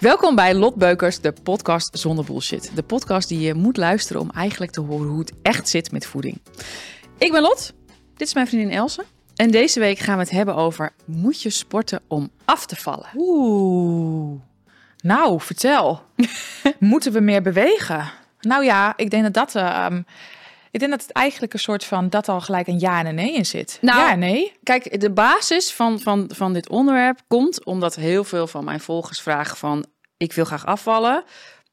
Welkom 0.00 0.34
bij 0.34 0.54
Lot 0.54 0.74
Beukers, 0.74 1.20
de 1.20 1.32
podcast 1.42 1.98
zonder 1.98 2.24
bullshit. 2.24 2.70
De 2.74 2.82
podcast 2.82 3.28
die 3.28 3.40
je 3.40 3.54
moet 3.54 3.76
luisteren 3.76 4.22
om 4.22 4.30
eigenlijk 4.30 4.72
te 4.72 4.80
horen 4.80 5.08
hoe 5.08 5.18
het 5.18 5.32
echt 5.42 5.68
zit 5.68 5.92
met 5.92 6.06
voeding. 6.06 6.40
Ik 7.18 7.32
ben 7.32 7.42
Lot, 7.42 7.72
dit 8.16 8.26
is 8.26 8.34
mijn 8.34 8.46
vriendin 8.46 8.70
Else. 8.70 9.04
En 9.36 9.50
deze 9.50 9.80
week 9.80 9.98
gaan 9.98 10.16
we 10.16 10.22
het 10.22 10.30
hebben 10.30 10.54
over, 10.54 10.92
moet 11.04 11.42
je 11.42 11.50
sporten 11.50 12.00
om 12.08 12.30
af 12.44 12.66
te 12.66 12.76
vallen? 12.76 13.08
Oeh. 13.14 14.40
Nou, 15.02 15.40
vertel. 15.40 16.02
Moeten 16.78 17.12
we 17.12 17.20
meer 17.20 17.42
bewegen? 17.42 18.10
Nou 18.40 18.64
ja, 18.64 18.92
ik 18.96 19.10
denk 19.10 19.22
dat 19.22 19.34
dat. 19.34 19.54
ehm, 19.54 20.02
ik 20.76 20.82
denk 20.82 20.94
dat 20.94 21.02
het 21.02 21.16
eigenlijk 21.16 21.52
een 21.52 21.58
soort 21.58 21.84
van 21.84 22.08
dat 22.08 22.28
al 22.28 22.40
gelijk 22.40 22.66
een 22.66 22.78
ja 22.78 22.98
en 22.98 23.06
een 23.06 23.14
nee 23.14 23.34
in 23.34 23.46
zit. 23.46 23.78
Nou, 23.80 23.98
ja 23.98 24.14
nee. 24.14 24.52
Kijk, 24.62 25.00
de 25.00 25.10
basis 25.10 25.72
van, 25.72 26.00
van, 26.00 26.30
van 26.34 26.52
dit 26.52 26.68
onderwerp 26.68 27.20
komt 27.28 27.64
omdat 27.64 27.94
heel 27.94 28.24
veel 28.24 28.46
van 28.46 28.64
mijn 28.64 28.80
volgers 28.80 29.20
vragen 29.20 29.56
van... 29.56 29.86
ik 30.16 30.32
wil 30.32 30.44
graag 30.44 30.66
afvallen, 30.66 31.24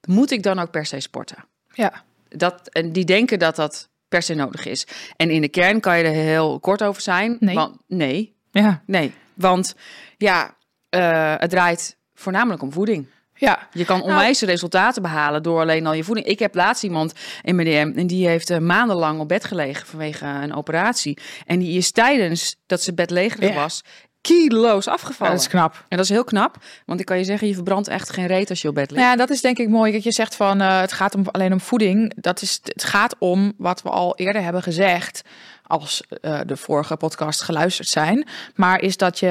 moet 0.07 0.31
ik 0.31 0.43
dan 0.43 0.59
ook 0.59 0.71
per 0.71 0.85
se 0.85 0.99
sporten? 0.99 1.45
Ja. 1.73 2.03
Dat, 2.29 2.67
en 2.67 2.91
die 2.91 3.05
denken 3.05 3.39
dat 3.39 3.55
dat 3.55 3.89
per 4.07 4.21
se 4.21 4.33
nodig 4.33 4.65
is. 4.65 4.87
En 5.15 5.29
in 5.29 5.41
de 5.41 5.49
kern 5.49 5.79
kan 5.79 5.97
je 5.97 6.03
er 6.03 6.11
heel 6.11 6.59
kort 6.59 6.83
over 6.83 7.01
zijn. 7.01 7.37
Nee. 7.39 7.55
Want, 7.55 7.77
nee, 7.87 8.35
Ja. 8.51 8.81
nee. 8.85 9.13
Want 9.33 9.75
ja, 10.17 10.55
eh, 10.89 11.35
het 11.37 11.49
draait 11.49 11.97
voornamelijk 12.13 12.61
om 12.61 12.71
voeding. 12.71 13.07
Ja. 13.43 13.67
Je 13.71 13.85
kan 13.85 14.01
onwijze 14.01 14.45
resultaten 14.45 15.01
behalen 15.01 15.43
door 15.43 15.59
alleen 15.59 15.85
al 15.87 15.93
je 15.93 16.03
voeding. 16.03 16.27
Ik 16.27 16.39
heb 16.39 16.55
laatst 16.55 16.83
iemand 16.83 17.13
in 17.41 17.55
mijn 17.55 17.67
DM 17.67 17.99
en 17.99 18.07
die 18.07 18.27
heeft 18.27 18.49
eh, 18.49 18.57
maandenlang 18.57 19.19
op 19.19 19.27
bed 19.27 19.45
gelegen 19.45 19.87
vanwege 19.87 20.25
een 20.25 20.53
operatie. 20.53 21.17
En 21.45 21.59
die 21.59 21.77
is 21.77 21.91
tijdens 21.91 22.55
dat 22.65 22.81
ze 22.81 22.93
bedlegerig 22.93 23.49
Ja. 23.49 23.55
was 23.55 23.81
kilo's 24.21 24.85
Ja, 24.85 24.91
afgevallen. 24.91 25.33
dat 25.33 25.41
is 25.41 25.47
knap. 25.49 25.73
En 25.87 25.97
dat 25.97 26.05
is 26.05 26.09
heel 26.11 26.23
knap, 26.23 26.57
want 26.85 26.99
ik 26.99 27.05
kan 27.05 27.17
je 27.17 27.23
zeggen, 27.23 27.47
je 27.47 27.53
verbrandt 27.53 27.87
echt 27.87 28.09
geen 28.09 28.27
reet 28.27 28.49
als 28.49 28.61
je 28.61 28.67
op 28.67 28.75
bed 28.75 28.91
ligt. 28.91 29.01
Nou 29.03 29.11
ja, 29.11 29.17
dat 29.25 29.29
is 29.29 29.41
denk 29.41 29.57
ik 29.57 29.69
mooi 29.69 29.91
dat 29.91 30.03
je 30.03 30.11
zegt 30.11 30.35
van 30.35 30.61
eh, 30.61 30.79
het 30.79 30.91
gaat 30.91 31.15
om, 31.15 31.23
alleen 31.31 31.53
om 31.53 31.59
voeding. 31.61 32.13
Dat 32.15 32.41
is, 32.41 32.59
het 32.63 32.83
gaat 32.83 33.15
om 33.19 33.53
wat 33.57 33.81
we 33.81 33.89
al 33.89 34.15
eerder 34.15 34.41
hebben 34.43 34.63
gezegd. 34.63 35.21
Als 35.63 36.03
eh, 36.21 36.39
de 36.45 36.57
vorige 36.57 36.95
podcast 36.95 37.41
geluisterd 37.41 37.87
zijn. 37.87 38.27
Maar 38.55 38.81
is 38.81 38.97
dat 38.97 39.19
je. 39.19 39.25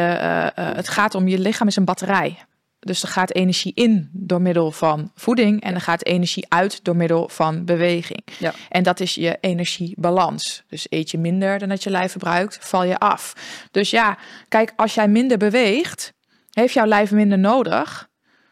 het 0.55 0.89
gaat 0.89 1.15
om 1.15 1.29
je 1.29 1.39
lichaam 1.39 1.67
is 1.67 1.77
een 1.77 1.85
batterij. 1.85 2.39
Dus 2.85 3.03
er 3.03 3.09
gaat 3.09 3.33
energie 3.33 3.73
in 3.75 4.09
door 4.13 4.43
middel 4.43 4.71
van 4.71 5.11
voeding. 5.15 5.63
En 5.63 5.75
er 5.75 5.81
gaat 5.81 6.05
energie 6.05 6.47
uit 6.49 6.85
door 6.85 6.97
middel 6.97 7.29
van 7.29 7.65
beweging. 7.65 8.23
Ja. 8.39 8.55
En 8.69 8.83
dat 8.83 9.01
is 9.01 9.15
je 9.15 9.39
energiebalans. 9.41 10.63
Dus 10.69 10.87
eet 10.89 11.11
je 11.11 11.19
minder 11.19 11.59
dan 11.59 11.69
dat 11.69 11.83
je 11.83 11.91
lijf 11.91 12.11
verbruikt, 12.11 12.59
val 12.61 12.85
je 12.85 12.99
af. 12.99 13.37
Dus 13.71 13.91
ja, 13.91 14.19
kijk, 14.49 14.73
als 14.77 14.95
jij 14.95 15.09
minder 15.09 15.39
beweegt, 15.39 16.13
heeft 16.51 16.75
jouw 16.75 16.87
lijf 16.87 17.11
minder 17.11 17.39
nodig. 17.39 18.09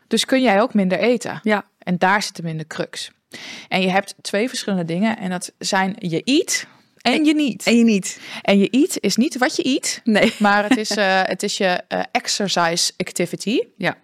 Dus 0.07 0.25
kun 0.25 0.43
jij 0.43 0.61
ook 0.61 0.75
minder 0.75 0.99
eten. 0.99 1.41
Ja. 1.43 1.65
En 1.79 1.99
daar 1.99 2.23
zit 2.23 2.37
hem 2.37 2.47
in 2.47 2.59
de 2.59 2.67
crux. 2.67 3.11
En 3.69 3.81
je 3.81 3.91
hebt 3.91 4.15
twee 4.21 4.49
verschillende 4.49 4.85
dingen. 4.85 5.19
En 5.19 5.31
dat 5.31 5.53
zijn 5.59 5.97
je 5.99 6.23
eat 6.25 6.67
en 7.01 7.25
je 7.25 7.35
niet. 7.35 7.67
En 7.67 7.77
je 7.77 7.85
niet. 7.85 8.21
En 8.43 8.59
je 8.59 8.71
eat 8.71 8.97
is 9.01 9.17
niet 9.17 9.39
wat 9.39 9.57
je 9.57 9.67
eet. 9.67 10.01
Nee. 10.05 10.35
Maar 10.39 10.69
het 10.69 10.77
is, 10.77 10.91
eh, 10.97 11.23
het 11.23 11.43
is 11.43 11.57
je 11.57 11.83
eh, 11.89 12.01
exercise 12.13 12.93
activity. 12.97 13.61
Ja. 13.77 13.97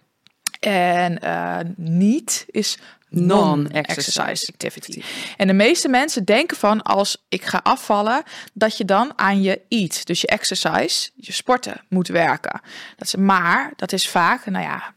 En 0.67 1.19
eh, 1.19 1.59
niet 1.75 2.45
is 2.47 2.77
non-exercise 3.09 4.47
activity. 4.51 5.01
En 5.37 5.47
de 5.47 5.53
meeste 5.53 5.87
mensen 5.87 6.25
denken 6.25 6.57
van 6.57 6.81
als 6.81 7.25
ik 7.29 7.45
ga 7.45 7.59
afvallen, 7.63 8.23
dat 8.53 8.77
je 8.77 8.85
dan 8.85 9.13
aan 9.15 9.41
je 9.41 9.61
eat, 9.69 10.05
dus 10.05 10.21
je 10.21 10.27
exercise, 10.27 11.09
je 11.15 11.31
sporten 11.31 11.81
moet 11.89 12.07
werken. 12.07 12.61
Dat 12.95 13.07
is, 13.07 13.15
maar 13.15 13.73
dat 13.75 13.91
is 13.91 14.09
vaak, 14.09 14.45
nou 14.45 14.65
ja, 14.65 14.93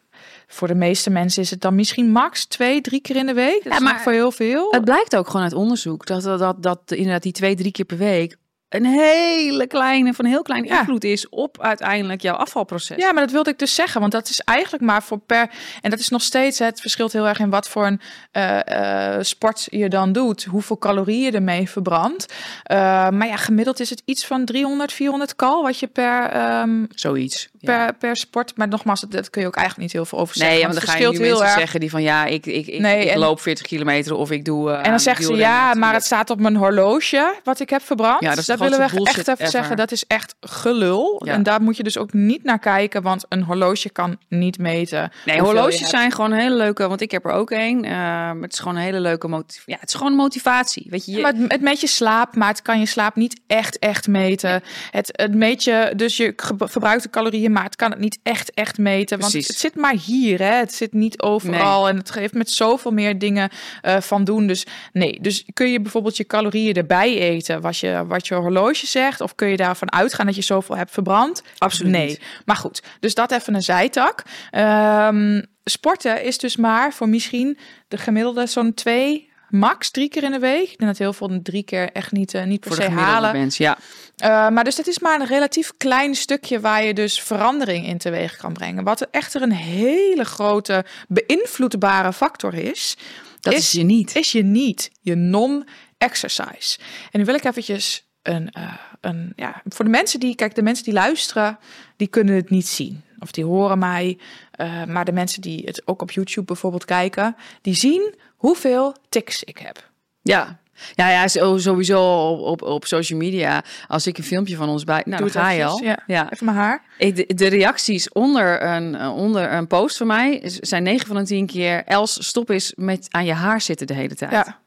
voor 0.47 0.69
de 0.69 0.75
meeste 0.75 1.11
mensen 1.11 1.43
is 1.43 1.51
het 1.51 1.61
dan 1.61 1.75
misschien 1.75 2.11
max 2.11 2.45
twee, 2.45 2.81
drie 2.81 3.01
keer 3.01 3.17
in 3.17 3.27
de 3.27 3.35
week. 3.35 3.65
Dat 3.65 3.73
Ja, 3.73 3.81
maar 3.81 4.01
voor 4.01 4.13
heel 4.13 4.33
veel. 4.33 4.71
Het 4.71 4.85
blijkt 4.85 5.17
ook 5.17 5.27
gewoon 5.27 5.43
uit 5.43 5.53
onderzoek 5.53 6.07
dat, 6.07 6.23
dat, 6.23 6.39
dat, 6.39 6.63
dat 6.63 6.81
inderdaad 6.87 7.23
die 7.23 7.33
twee, 7.33 7.55
drie 7.55 7.73
keer 7.73 7.85
per 7.85 7.97
week 7.97 8.37
een 8.71 8.85
hele 8.87 9.67
kleine, 9.67 10.15
van 10.15 10.25
heel 10.25 10.43
klein 10.43 10.65
Ja. 10.65 10.79
invloed 10.79 11.05
is 11.05 11.29
op 11.29 11.61
uiteindelijk 11.61 12.23
jouw 12.23 12.35
afvalproces. 12.35 12.97
Ja, 12.97 13.13
maar 13.13 13.23
dat 13.23 13.33
wilde 13.33 13.51
ik 13.51 13.59
dus 13.59 13.75
zeggen, 13.75 14.01
want 14.01 14.13
dat 14.13 14.29
is 14.29 14.41
eigenlijk 14.41 14.85
maar 14.85 15.03
voor 15.03 15.19
per. 15.19 15.51
En 15.81 15.91
dat 15.91 15.99
is 15.99 16.09
nog 16.09 16.23
steeds, 16.23 16.59
het 16.59 16.81
verschilt 16.81 17.13
heel 17.13 17.29
erg 17.29 17.39
in 17.39 17.51
wat 17.51 17.69
voor 17.69 17.87
een 17.87 18.01
eh, 18.33 19.15
eh, 19.17 19.23
sport 19.23 19.67
je 19.71 19.89
dan 19.89 20.13
doet, 20.13 20.45
hoeveel 20.45 20.79
calorieën 20.79 21.23
je 21.23 21.31
ermee 21.31 21.71
verbrandt. 21.71 22.35
Eh, 22.63 22.77
maar 23.09 23.27
ja, 23.27 23.37
gemiddeld 23.37 23.81
is 23.81 23.91
het 23.91 24.03
iets 24.05 24.27
van 24.27 24.45
300, 24.45 24.93
400 24.93 25.37
cal 25.37 25.63
wat 25.63 25.79
je 25.79 25.87
per, 25.87 26.31
ehm, 26.31 26.85
Zoiets. 26.95 27.49
Ja. 27.63 27.85
per, 27.85 27.95
per 27.95 28.17
sport. 28.17 28.53
Maar 28.57 28.69
nogmaals, 28.69 29.01
dat, 29.01 29.11
dat 29.11 29.31
kun 29.31 29.41
je 29.41 29.47
ook 29.47 29.57
eigenlijk 29.57 29.85
niet 29.87 29.97
heel 29.97 30.05
veel 30.09 30.19
over 30.19 30.35
zeggen. 30.35 30.53
Nee, 30.55 30.61
ja, 30.65 30.69
want 30.73 30.81
dan 30.87 30.89
ga 30.95 31.01
je 31.01 31.09
nu 31.13 31.19
mensen 31.19 31.45
erg. 31.47 31.59
zeggen 31.59 31.81
die 31.81 31.91
van 31.91 32.03
ja, 32.03 32.25
ik, 32.25 32.47
ik, 32.47 32.67
ik, 32.67 32.81
Nee, 32.81 33.05
ik 33.05 33.11
en- 33.11 33.19
loop 33.19 33.41
40 33.41 33.67
kilometer 33.67 34.15
of 34.15 34.31
ik 34.31 34.45
doe. 34.45 34.71
eh, 34.71 34.77
En 34.85 34.91
dan 34.91 35.01
zeggen 35.01 35.25
ze 35.25 35.35
ja, 35.35 35.75
maar 35.75 35.93
het 35.95 36.05
staat 36.05 36.31
op 36.31 36.41
mijn 36.41 36.57
horloge 36.57 37.35
wat 37.45 37.61
ik 37.61 37.71
heb 37.71 37.83
verbrand. 37.83 38.21
Ja, 38.23 38.29
dat 38.35 38.39
de 38.39 38.45
dat 38.47 38.59
willen 38.61 38.79
we 38.79 38.85
echt 38.85 39.19
even 39.19 39.33
ever. 39.33 39.47
zeggen. 39.49 39.77
Dat 39.77 39.93
is 39.93 40.05
echt 40.07 40.35
gelul. 40.41 41.23
Ja. 41.25 41.33
En 41.33 41.43
daar 41.43 41.63
moet 41.63 41.77
je 41.77 41.83
dus 41.83 41.99
ook 41.99 42.13
niet 42.13 42.45
naar 42.45 42.59
kijken, 42.59 43.03
want 43.03 43.25
een 43.29 43.43
horloge 43.43 43.91
kan 43.91 44.17
niet 44.29 44.59
meten. 44.59 45.13
Nee, 45.25 45.41
horloges 45.41 45.89
zijn 45.89 46.13
gewoon 46.13 46.33
een 46.33 46.39
hele 46.39 46.55
leuke, 46.57 46.89
want 46.89 47.01
ik 47.01 47.11
heb 47.11 47.25
er 47.25 47.31
ook 47.33 47.51
een. 47.51 47.85
Eh, 47.85 48.31
het 48.41 48.53
is 48.53 48.59
gewoon 48.59 48.77
een 48.77 48.83
hele 48.83 49.01
leuke 49.01 49.29
motivatie. 49.29 49.63
Ja, 49.73 49.77
het 49.81 49.89
is 49.89 49.95
gewoon 49.95 50.13
motivatie. 50.15 50.87
Weet 50.91 51.05
je, 51.05 51.13
je- 51.13 51.21
Maar 51.21 51.33
het, 51.37 51.53
het 51.53 51.61
meet 51.61 51.81
je 51.81 51.87
slaap, 51.87 52.37
maar 52.37 52.49
het 52.49 52.63
kan 52.63 52.79
je 52.79 52.87
slaap 52.87 53.17
niet 53.17 53.41
echt, 53.47 53.79
echt 53.79 54.07
meten. 54.09 54.63
Het, 54.91 55.11
het 55.13 55.35
meet 55.35 55.65
je, 55.65 55.93
dus 55.97 56.17
je 56.17 56.33
ge- 56.37 56.55
verbruikte 56.59 57.11
calorieën, 57.11 57.50
maar 57.53 57.65
het 57.65 57.77
kan 57.77 57.91
het 57.91 58.01
niet 58.01 58.19
echt, 58.23 58.55
echt 58.55 58.79
meten. 58.79 59.19
Want 59.19 59.33
het 59.33 59.45
zit 59.45 59.75
maar 59.75 59.95
hier, 59.95 60.39
hè? 60.39 60.55
het 60.55 60.75
zit 60.75 60.93
niet 60.93 61.23
overal. 61.23 61.89
En 61.89 61.97
het 61.97 62.11
geeft 62.11 62.35
met 62.35 62.51
zoveel 62.51 62.91
meer 62.91 63.19
dingen 63.19 63.51
eh, 63.81 64.01
van 64.01 64.25
doen. 64.25 64.47
Dus 64.47 64.67
nee, 64.93 65.19
dus 65.21 65.45
kun 65.53 65.71
je 65.71 65.81
bijvoorbeeld 65.81 66.17
je 66.17 66.27
calorieën 66.27 66.75
erbij 66.75 67.19
eten, 67.19 67.61
wat 67.61 67.79
je, 67.79 68.05
wat 68.07 68.27
je 68.27 68.35
horloge 68.35 68.87
zegt? 68.87 69.21
Of 69.21 69.35
kun 69.35 69.49
je 69.49 69.57
daarvan 69.57 69.93
uitgaan 69.93 70.27
dat 70.27 70.35
je 70.35 70.43
zoveel 70.43 70.77
hebt 70.77 70.91
verbrand? 70.91 71.43
Absoluut 71.59 71.93
nee. 71.93 72.07
niet. 72.07 72.21
Maar 72.45 72.57
goed, 72.57 72.83
dus 73.01 73.15
dat 73.15 73.31
even 73.33 73.55
een 73.55 73.63
zijtak. 73.63 74.23
Ehm, 74.51 75.43
sporten 75.65 76.25
is 76.25 76.39
dus 76.39 76.57
maar 76.57 76.93
voor 76.93 77.09
misschien 77.09 77.59
de 77.89 77.97
gemiddelde 77.97 78.47
zo'n 78.47 78.75
twee, 78.75 79.30
max 79.51 79.91
drie 79.91 80.09
keer 80.09 80.23
in 80.23 80.31
de 80.31 80.39
week. 80.39 80.71
Ik 80.71 80.79
denk 80.79 80.91
dat 80.91 80.99
heel 80.99 81.13
veel 81.13 81.43
drie 81.43 81.63
keer 81.63 81.93
echt 81.93 82.13
niet, 82.13 82.35
eh, 82.35 82.45
niet 82.45 82.61
per 82.61 82.69
voor 82.69 82.79
de 82.81 82.91
se 82.91 82.91
halen. 82.91 83.33
mens, 83.33 83.57
ja. 83.57 83.79
Eh, 84.17 84.49
maar 84.49 84.65
dus 84.65 84.75
dit 84.75 84.87
is 84.87 84.99
maar 84.99 85.21
een 85.21 85.27
relatief 85.27 85.73
klein 85.77 86.15
stukje 86.15 86.61
waar 86.61 86.85
je 86.85 86.95
dus 86.95 87.21
verandering 87.21 87.87
in 87.87 87.99
teweeg 87.99 88.37
kan 88.37 88.53
brengen. 88.53 88.85
Wat 88.85 89.01
echter 89.11 89.43
een 89.43 89.53
hele 89.53 90.25
grote 90.25 90.85
beïnvloedbare 91.09 92.13
factor 92.13 92.55
is, 92.55 92.97
Dat 93.41 93.53
is, 93.53 93.73
je 93.73 93.83
niet. 93.83 94.17
is 94.17 94.33
je 94.33 94.43
niet, 94.43 94.91
je 95.01 95.15
non-exercise. 95.15 96.79
En 97.11 97.19
nu 97.19 97.25
wil 97.25 97.35
ik 97.35 97.45
eventjes 97.45 98.09
een, 98.23 98.51
eh, 98.51 98.75
een, 99.01 99.33
ja, 99.37 99.63
voor 99.65 99.85
de 99.85 99.91
mensen 99.91 100.21
die, 100.21 100.35
kijk, 100.35 100.55
de 100.55 100.63
mensen 100.63 100.85
die 100.85 100.95
luisteren, 100.95 101.59
die 101.97 102.09
kunnen 102.09 102.35
het 102.35 102.51
niet 102.51 102.67
zien. 102.69 103.03
Of 103.21 103.31
die 103.31 103.45
horen 103.45 103.79
mij, 103.79 104.19
eh, 104.51 104.85
maar 104.85 105.05
de 105.05 105.13
mensen 105.13 105.43
die 105.43 105.63
het 105.65 105.83
ook 105.85 106.03
op 106.03 106.11
YouTube 106.11 106.47
bijvoorbeeld 106.47 106.85
kijken, 106.85 107.37
die 107.63 107.75
zien 107.75 108.15
hoeveel 108.37 108.95
tics 109.09 109.45
ik 109.45 109.59
heb. 109.59 109.91
Ja. 110.23 110.59
Ja, 110.95 111.11
ja, 111.11 111.29
sowieso 111.59 112.27
op, 112.27 112.41
op, 112.41 112.63
op 112.63 112.87
social 112.87 113.19
media. 113.19 113.65
Als 113.89 114.07
ik 114.07 114.19
een 114.19 114.25
filmpje 114.25 114.57
van 114.57 114.69
ons 114.69 114.85
bij. 114.85 115.03
Nou, 115.05 115.23
Doe 115.23 115.31
dan 115.31 115.43
ga 115.43 115.51
je 115.51 115.65
al. 115.65 115.83
ja. 115.83 116.03
ja. 116.07 116.33
Even 116.33 116.45
mijn 116.45 116.57
haar. 116.57 116.83
Ik, 116.99 117.17
de, 117.17 117.35
de 117.35 117.47
reacties 117.47 118.13
onder 118.13 118.63
een, 118.63 118.95
eh, 118.95 119.17
onder 119.17 119.53
een 119.53 119.67
post 119.67 119.97
van 119.97 120.07
mij 120.07 120.41
zijn 120.45 120.83
9 120.83 121.07
van 121.07 121.17
de 121.17 121.23
10 121.23 121.47
keer. 121.47 121.85
Els, 121.85 122.27
stop 122.27 122.49
eens 122.49 122.73
met 122.77 123.07
aan 123.11 123.25
je 123.25 123.33
haar 123.33 123.61
zitten 123.61 123.87
de 123.87 123.95
hele 123.95 124.15
tijd. 124.15 124.31
Ja, 124.31 124.61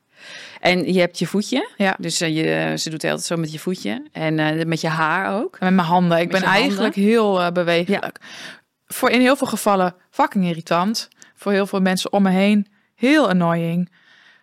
En 0.63 0.93
je 0.93 0.99
hebt 0.99 1.19
je 1.19 1.27
voetje. 1.27 1.69
ja. 1.77 1.95
Dus 1.99 2.21
eh, 2.21 2.35
je, 2.35 2.77
ze 2.77 2.89
doet 2.89 3.01
de 3.01 3.07
hele 3.07 3.19
tijd 3.19 3.29
zo 3.29 3.37
met 3.37 3.51
je 3.51 3.59
voetje. 3.59 4.05
En 4.11 4.39
eh, 4.39 4.65
met 4.65 4.81
je 4.81 4.87
haar 4.87 5.41
ook. 5.41 5.59
Met 5.59 5.73
mijn 5.73 5.87
handen. 5.87 6.19
Ik 6.19 6.31
Met 6.31 6.41
ben 6.41 6.49
eigenlijk 6.49 6.95
heel 6.95 7.51
bewegelijk. 7.51 8.19
Voor 8.87 9.09
in 9.09 9.21
heel 9.21 9.35
veel 9.35 9.47
gevallen 9.47 9.95
fucking 10.09 10.45
irritant. 10.45 11.07
Voor 11.35 11.51
heel 11.51 11.67
veel 11.67 11.81
mensen 11.81 12.13
om 12.13 12.23
me 12.23 12.29
heen 12.29 12.67
heel 12.95 13.29
annoying. 13.29 13.91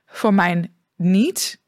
Voor 0.07 0.35
mij 0.35 0.71
niet 0.97 1.61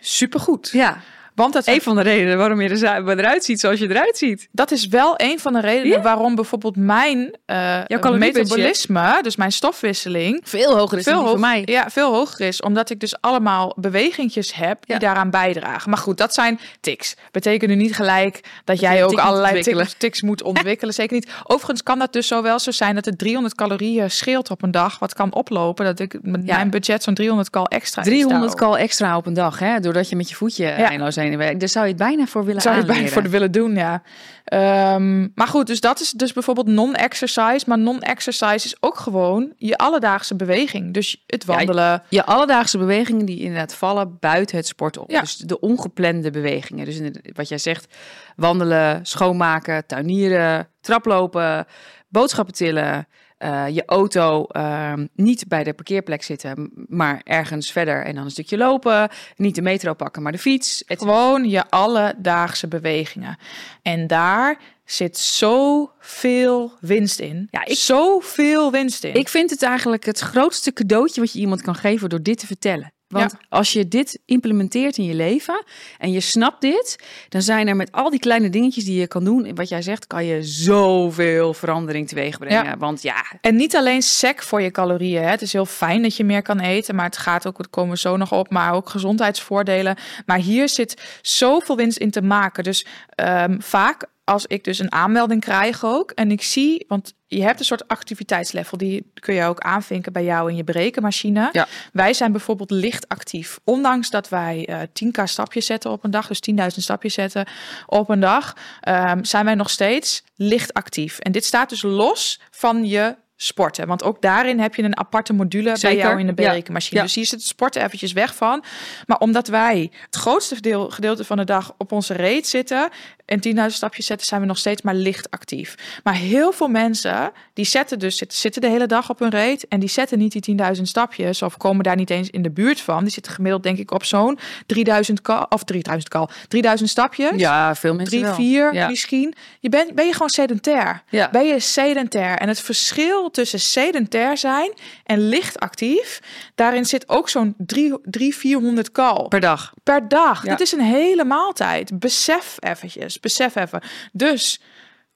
supergoed. 0.00 0.70
Ja. 0.72 1.00
Want 1.38 1.52
dat, 1.52 1.66
Een 1.66 1.80
van 1.80 1.96
de 1.96 2.02
redenen 2.02 2.38
waarom 2.38 2.60
je 2.60 2.68
er, 2.68 3.08
eruit 3.18 3.44
ziet 3.44 3.60
zoals 3.60 3.78
je 3.78 3.88
eruit 3.90 4.18
ziet. 4.18 4.48
dat 4.52 4.70
is 4.70 4.86
wel 4.86 5.14
een 5.16 5.38
van 5.38 5.52
de 5.52 5.60
redenen 5.60 5.96
Ja. 5.96 6.02
waarom 6.02 6.34
bijvoorbeeld 6.34 6.76
mijn 6.76 7.30
caloriebudget. 7.46 8.18
metabolisme, 8.48 9.18
dus 9.22 9.36
mijn 9.36 9.52
stofwisseling, 9.52 10.40
Veel 10.44 10.76
hoger 10.78 10.98
is 10.98 11.04
dan 11.04 11.14
hoog- 11.14 11.28
voor 11.30 11.38
mij. 11.40 11.62
Ja, 11.64 11.90
veel 11.90 12.12
hoger 12.14 12.40
is. 12.46 12.60
Omdat 12.62 12.90
ik 12.90 13.00
dus 13.00 13.20
allemaal 13.20 13.72
bewegingjes 13.76 14.54
heb 14.54 14.78
die 14.86 14.94
Ja. 14.94 15.00
daaraan 15.00 15.30
bijdragen. 15.30 15.90
Maar 15.90 15.98
goed, 15.98 16.18
dat 16.18 16.34
zijn 16.34 16.60
tics. 16.80 17.14
Betekent 17.30 17.70
nu 17.70 17.76
niet 17.76 17.94
gelijk 17.94 18.40
dat, 18.64 18.80
jij 18.80 19.04
ook 19.04 19.18
allerlei 19.18 19.62
tics, 19.62 19.94
tics 19.98 20.22
moet 20.22 20.42
ontwikkelen. 20.42 20.94
Zeker 20.94 21.14
niet. 21.14 21.30
Overigens 21.44 21.82
kan 21.82 21.98
dat 21.98 22.12
dus 22.12 22.26
zo 22.26 22.42
wel 22.42 22.58
zo 22.58 22.70
zijn 22.70 22.94
dat 22.94 23.04
het 23.04 23.18
300 23.18 23.54
calorieën 23.54 24.10
scheelt 24.10 24.50
op 24.50 24.62
een 24.62 24.70
dag. 24.70 24.98
Wat 24.98 25.14
kan 25.14 25.34
oplopen. 25.34 25.84
Dat 25.84 26.00
ik 26.00 26.18
met 26.22 26.40
Ja. 26.44 26.54
mijn 26.56 26.70
budget 26.70 27.02
zo'n 27.02 27.14
300 27.14 27.50
cal 27.50 27.66
extra 27.66 28.02
is 28.02 28.08
300 28.08 28.40
daarop. 28.40 28.58
kal 28.58 28.78
extra 28.78 29.16
op 29.16 29.26
een 29.26 29.34
dag, 29.34 29.58
hè? 29.58 29.80
Doordat 29.80 30.08
je 30.08 30.16
met 30.16 30.28
je 30.28 30.34
voetje 30.34 30.66
eindeloos 30.66 31.16
heen 31.16 31.27
de 31.30 31.36
week. 31.36 31.60
Daar 31.60 31.68
zou 31.68 31.84
je 31.84 31.90
het 31.90 32.00
bijna 32.00 32.26
voor 32.26 32.44
willen 32.44 32.60
Zou 32.60 32.74
je 32.74 32.80
het 32.80 32.90
bijna 32.90 33.08
voor 33.08 33.22
willen 33.22 33.52
doen, 33.52 33.74
ja. 33.74 34.02
Ehm, 34.44 35.28
maar 35.34 35.46
goed, 35.46 35.66
dus 35.66 35.80
dat 35.80 36.00
is 36.00 36.10
dus 36.10 36.32
bijvoorbeeld 36.32 36.66
non-exercise. 36.66 37.64
Maar 37.66 37.78
non-exercise 37.78 38.66
is 38.66 38.76
ook 38.80 38.98
gewoon 38.98 39.52
je 39.56 39.76
alledaagse 39.76 40.36
beweging. 40.36 40.94
Dus 40.94 41.24
het 41.26 41.44
Ja, 41.46 41.54
wandelen. 41.54 42.02
Je 42.08 42.24
alledaagse 42.24 42.78
bewegingen 42.78 43.26
die 43.26 43.40
inderdaad 43.40 43.74
vallen 43.74 44.16
buiten 44.20 44.56
het 44.56 44.66
sporten. 44.66 45.04
Ja. 45.06 45.20
Dus 45.20 45.36
de 45.36 45.60
ongeplande 45.60 46.30
bewegingen. 46.30 46.84
Dus 46.84 47.00
wat 47.32 47.48
jij 47.48 47.58
zegt, 47.58 47.94
wandelen, 48.36 49.06
schoonmaken, 49.06 49.86
tuinieren, 49.86 50.68
traplopen, 50.80 51.66
boodschappen 52.08 52.54
tillen, 52.54 53.06
eh, 53.38 53.64
je 53.68 53.82
auto 53.86 54.44
ehm, 54.44 55.06
niet 55.14 55.48
bij 55.48 55.64
de 55.64 55.72
parkeerplek 55.74 56.22
zitten, 56.22 56.70
maar 56.88 57.20
ergens 57.24 57.72
verder 57.72 58.04
en 58.04 58.14
dan 58.14 58.24
een 58.24 58.30
stukje 58.30 58.56
lopen. 58.56 59.08
Niet 59.36 59.54
de 59.54 59.62
metro 59.62 59.94
pakken, 59.94 60.22
maar 60.22 60.32
de 60.32 60.38
fiets. 60.38 60.84
Et- 60.86 60.98
Gewoon 60.98 61.48
je 61.48 61.70
alledaagse 61.70 62.68
bewegingen. 62.68 63.38
En 63.82 64.06
daar 64.06 64.58
zit 64.84 65.18
zoveel 65.18 66.72
winst 66.80 67.18
in. 67.20 67.48
Ja, 67.50 67.64
ik- 67.64 67.76
Zoveel 67.76 68.70
winst 68.70 69.04
in. 69.04 69.14
Ik 69.14 69.28
vind 69.28 69.50
het 69.50 69.62
eigenlijk 69.62 70.04
het 70.04 70.18
grootste 70.18 70.72
cadeautje 70.72 71.20
wat 71.20 71.32
je 71.32 71.38
iemand 71.38 71.62
kan 71.62 71.74
geven 71.74 72.08
door 72.08 72.22
dit 72.22 72.38
te 72.38 72.46
vertellen. 72.46 72.92
Want 73.08 73.34
als 73.48 73.72
je 73.72 73.88
dit 73.88 74.20
implementeert 74.24 74.96
in 74.96 75.04
je 75.04 75.14
leven 75.14 75.64
en 75.98 76.12
je 76.12 76.20
snapt 76.20 76.60
dit, 76.60 76.98
dan 77.28 77.42
zijn 77.42 77.68
er 77.68 77.76
met 77.76 77.92
al 77.92 78.10
die 78.10 78.20
kleine 78.20 78.50
dingetjes 78.50 78.84
die 78.84 79.00
je 79.00 79.06
kan 79.06 79.24
doen, 79.24 79.54
wat 79.54 79.68
jij 79.68 79.82
zegt, 79.82 80.06
kan 80.06 80.24
je 80.24 80.42
zoveel 80.42 81.54
verandering 81.54 82.08
teweeg 82.08 82.38
brengen. 82.38 82.64
Ja. 82.64 82.76
Want 82.76 83.02
ja, 83.02 83.24
En 83.40 83.56
niet 83.56 83.76
alleen 83.76 84.02
sec 84.02 84.42
voor 84.42 84.62
je 84.62 84.70
calorieën. 84.70 85.22
Hè. 85.22 85.28
Het 85.30 85.42
is 85.42 85.52
heel 85.52 85.66
fijn 85.66 86.02
dat 86.02 86.16
je 86.16 86.24
meer 86.24 86.42
kan 86.42 86.60
eten, 86.60 86.94
maar 86.94 87.04
het 87.04 87.18
gaat 87.18 87.46
ook, 87.46 87.56
daar 87.56 87.68
komen 87.68 87.98
zo 87.98 88.16
nog 88.16 88.32
op, 88.32 88.50
maar 88.50 88.72
ook 88.72 88.88
gezondheidsvoordelen. 88.88 89.96
Maar 90.26 90.38
hier 90.38 90.68
zit 90.68 91.20
zoveel 91.22 91.76
winst 91.76 91.98
in 91.98 92.10
te 92.10 92.22
maken. 92.22 92.64
Dus 92.64 92.86
ehm, 93.14 93.60
vaak 93.60 94.06
als 94.28 94.46
ik 94.46 94.64
dus 94.64 94.78
een 94.78 94.92
aanmelding 94.92 95.40
krijg 95.40 95.84
ook 95.84 96.10
en 96.10 96.30
ik 96.30 96.42
zie, 96.42 96.84
want 96.88 97.14
je 97.26 97.42
hebt 97.42 97.58
een 97.58 97.64
soort 97.64 97.88
activiteitslevel, 97.88 98.78
die 98.78 99.10
kun 99.14 99.34
je 99.34 99.44
ook 99.44 99.60
aanvinken 99.60 100.12
bij 100.12 100.24
jou 100.24 100.50
in 100.50 100.56
je 100.56 100.64
berekenmachine. 100.64 101.48
Ja. 101.52 101.66
Wij 101.92 102.12
zijn 102.12 102.32
bijvoorbeeld 102.32 102.70
licht 102.70 103.08
actief. 103.08 103.58
Ondanks 103.64 104.10
dat 104.10 104.28
wij 104.28 104.66
eh 104.66 104.80
10k 104.80 105.22
stapjes 105.24 105.66
zetten 105.66 105.90
op 105.90 106.04
een 106.04 106.10
dag, 106.10 106.26
dus 106.26 106.40
10.000 106.50 106.66
stapjes 106.66 107.14
zetten 107.14 107.46
op 107.86 108.08
een 108.08 108.20
dag, 108.20 108.56
ehm, 108.80 109.24
zijn 109.24 109.44
wij 109.44 109.54
nog 109.54 109.70
steeds 109.70 110.22
licht 110.34 110.74
actief. 110.74 111.18
En 111.18 111.32
dit 111.32 111.44
staat 111.44 111.68
dus 111.68 111.82
los 111.82 112.40
van 112.50 112.86
je 112.86 113.16
sporten. 113.40 113.86
Want 113.86 114.02
ook 114.02 114.22
daarin 114.22 114.60
heb 114.60 114.74
je 114.74 114.82
een 114.82 114.98
aparte 114.98 115.32
module 115.32 115.76
Zeker, 115.76 115.96
bij 115.96 116.06
jou 116.06 116.20
in 116.20 116.26
de 116.26 116.34
berekenmachine. 116.34 116.96
Ja. 116.96 117.06
Dus 117.06 117.14
hier 117.14 117.26
zit 117.26 117.38
het 117.38 117.48
sporten 117.48 117.84
eventjes 117.84 118.12
weg 118.12 118.34
van. 118.34 118.64
Maar 119.06 119.18
omdat 119.18 119.48
wij 119.48 119.90
het 120.04 120.16
grootste 120.16 120.60
deel, 120.60 120.90
gedeelte 120.90 121.24
van 121.24 121.36
de 121.36 121.44
dag 121.44 121.74
op 121.78 121.92
onze 121.92 122.14
reet 122.14 122.46
zitten 122.46 122.88
en 123.24 123.40
10.000 123.56 123.66
stapjes 123.66 124.06
zetten, 124.06 124.26
zijn 124.26 124.40
we 124.40 124.46
nog 124.46 124.58
steeds 124.58 124.82
maar 124.82 124.94
licht 124.94 125.30
actief. 125.30 125.74
Maar 126.04 126.14
heel 126.14 126.52
veel 126.52 126.68
mensen 126.68 127.32
die 127.52 127.64
zetten 127.64 127.98
dus 127.98 128.16
zitten, 128.28 128.60
de 128.60 128.68
hele 128.68 128.86
dag 128.86 129.10
op 129.10 129.18
hun 129.18 129.30
reet 129.30 129.68
en 129.68 129.80
die 129.80 129.88
zetten 129.88 130.18
niet 130.18 130.44
die 130.44 130.56
10.000 130.76 130.82
stapjes 130.82 131.42
of 131.42 131.56
komen 131.56 131.84
daar 131.84 131.96
niet 131.96 132.10
eens 132.10 132.30
in 132.30 132.42
de 132.42 132.50
buurt 132.50 132.80
van. 132.80 133.02
Die 133.02 133.12
zitten 133.12 133.32
gemiddeld 133.32 133.62
denk 133.62 133.78
ik 133.78 133.90
op 133.90 134.04
zo'n 134.04 134.38
3000 134.66 135.20
kal 135.20 135.46
of 135.48 135.64
3000 135.64 136.08
kal, 136.12 136.30
3000 136.48 136.90
stapjes. 136.90 137.30
ja 137.40 137.74
veel 137.74 137.94
mensen 137.94 138.10
Drie, 138.18 138.24
wel. 138.24 138.34
vier 138.34 138.74
Ja. 138.74 138.88
misschien. 138.88 139.34
Je 139.60 139.68
bent, 139.68 139.94
ben 139.94 140.06
je 140.06 140.12
gewoon 140.12 140.28
sedentair. 140.28 141.02
Ja. 141.08 141.28
Ben 141.30 141.46
je 141.46 141.60
sedentair. 141.60 142.38
En 142.38 142.48
het 142.48 142.60
verschil 142.60 143.27
tussen 143.30 143.60
sedentair 143.60 144.36
zijn 144.36 144.72
en 145.04 145.28
licht 145.28 145.58
actief, 145.58 146.20
daarin 146.54 146.84
zit 146.84 147.08
ook 147.08 147.28
zo'n 147.28 147.54
3, 147.56 148.34
400 148.34 148.92
kal 148.92 149.28
per 149.28 149.40
dag. 149.40 149.72
per 149.82 150.08
dag. 150.08 150.44
Ja. 150.44 150.50
Dit 150.50 150.60
is 150.60 150.72
een 150.72 150.80
hele 150.80 151.24
maaltijd. 151.24 151.98
Besef 151.98 152.56
eventjes, 152.58 153.20
besef 153.20 153.54
even. 153.56 153.82
Dus 154.12 154.60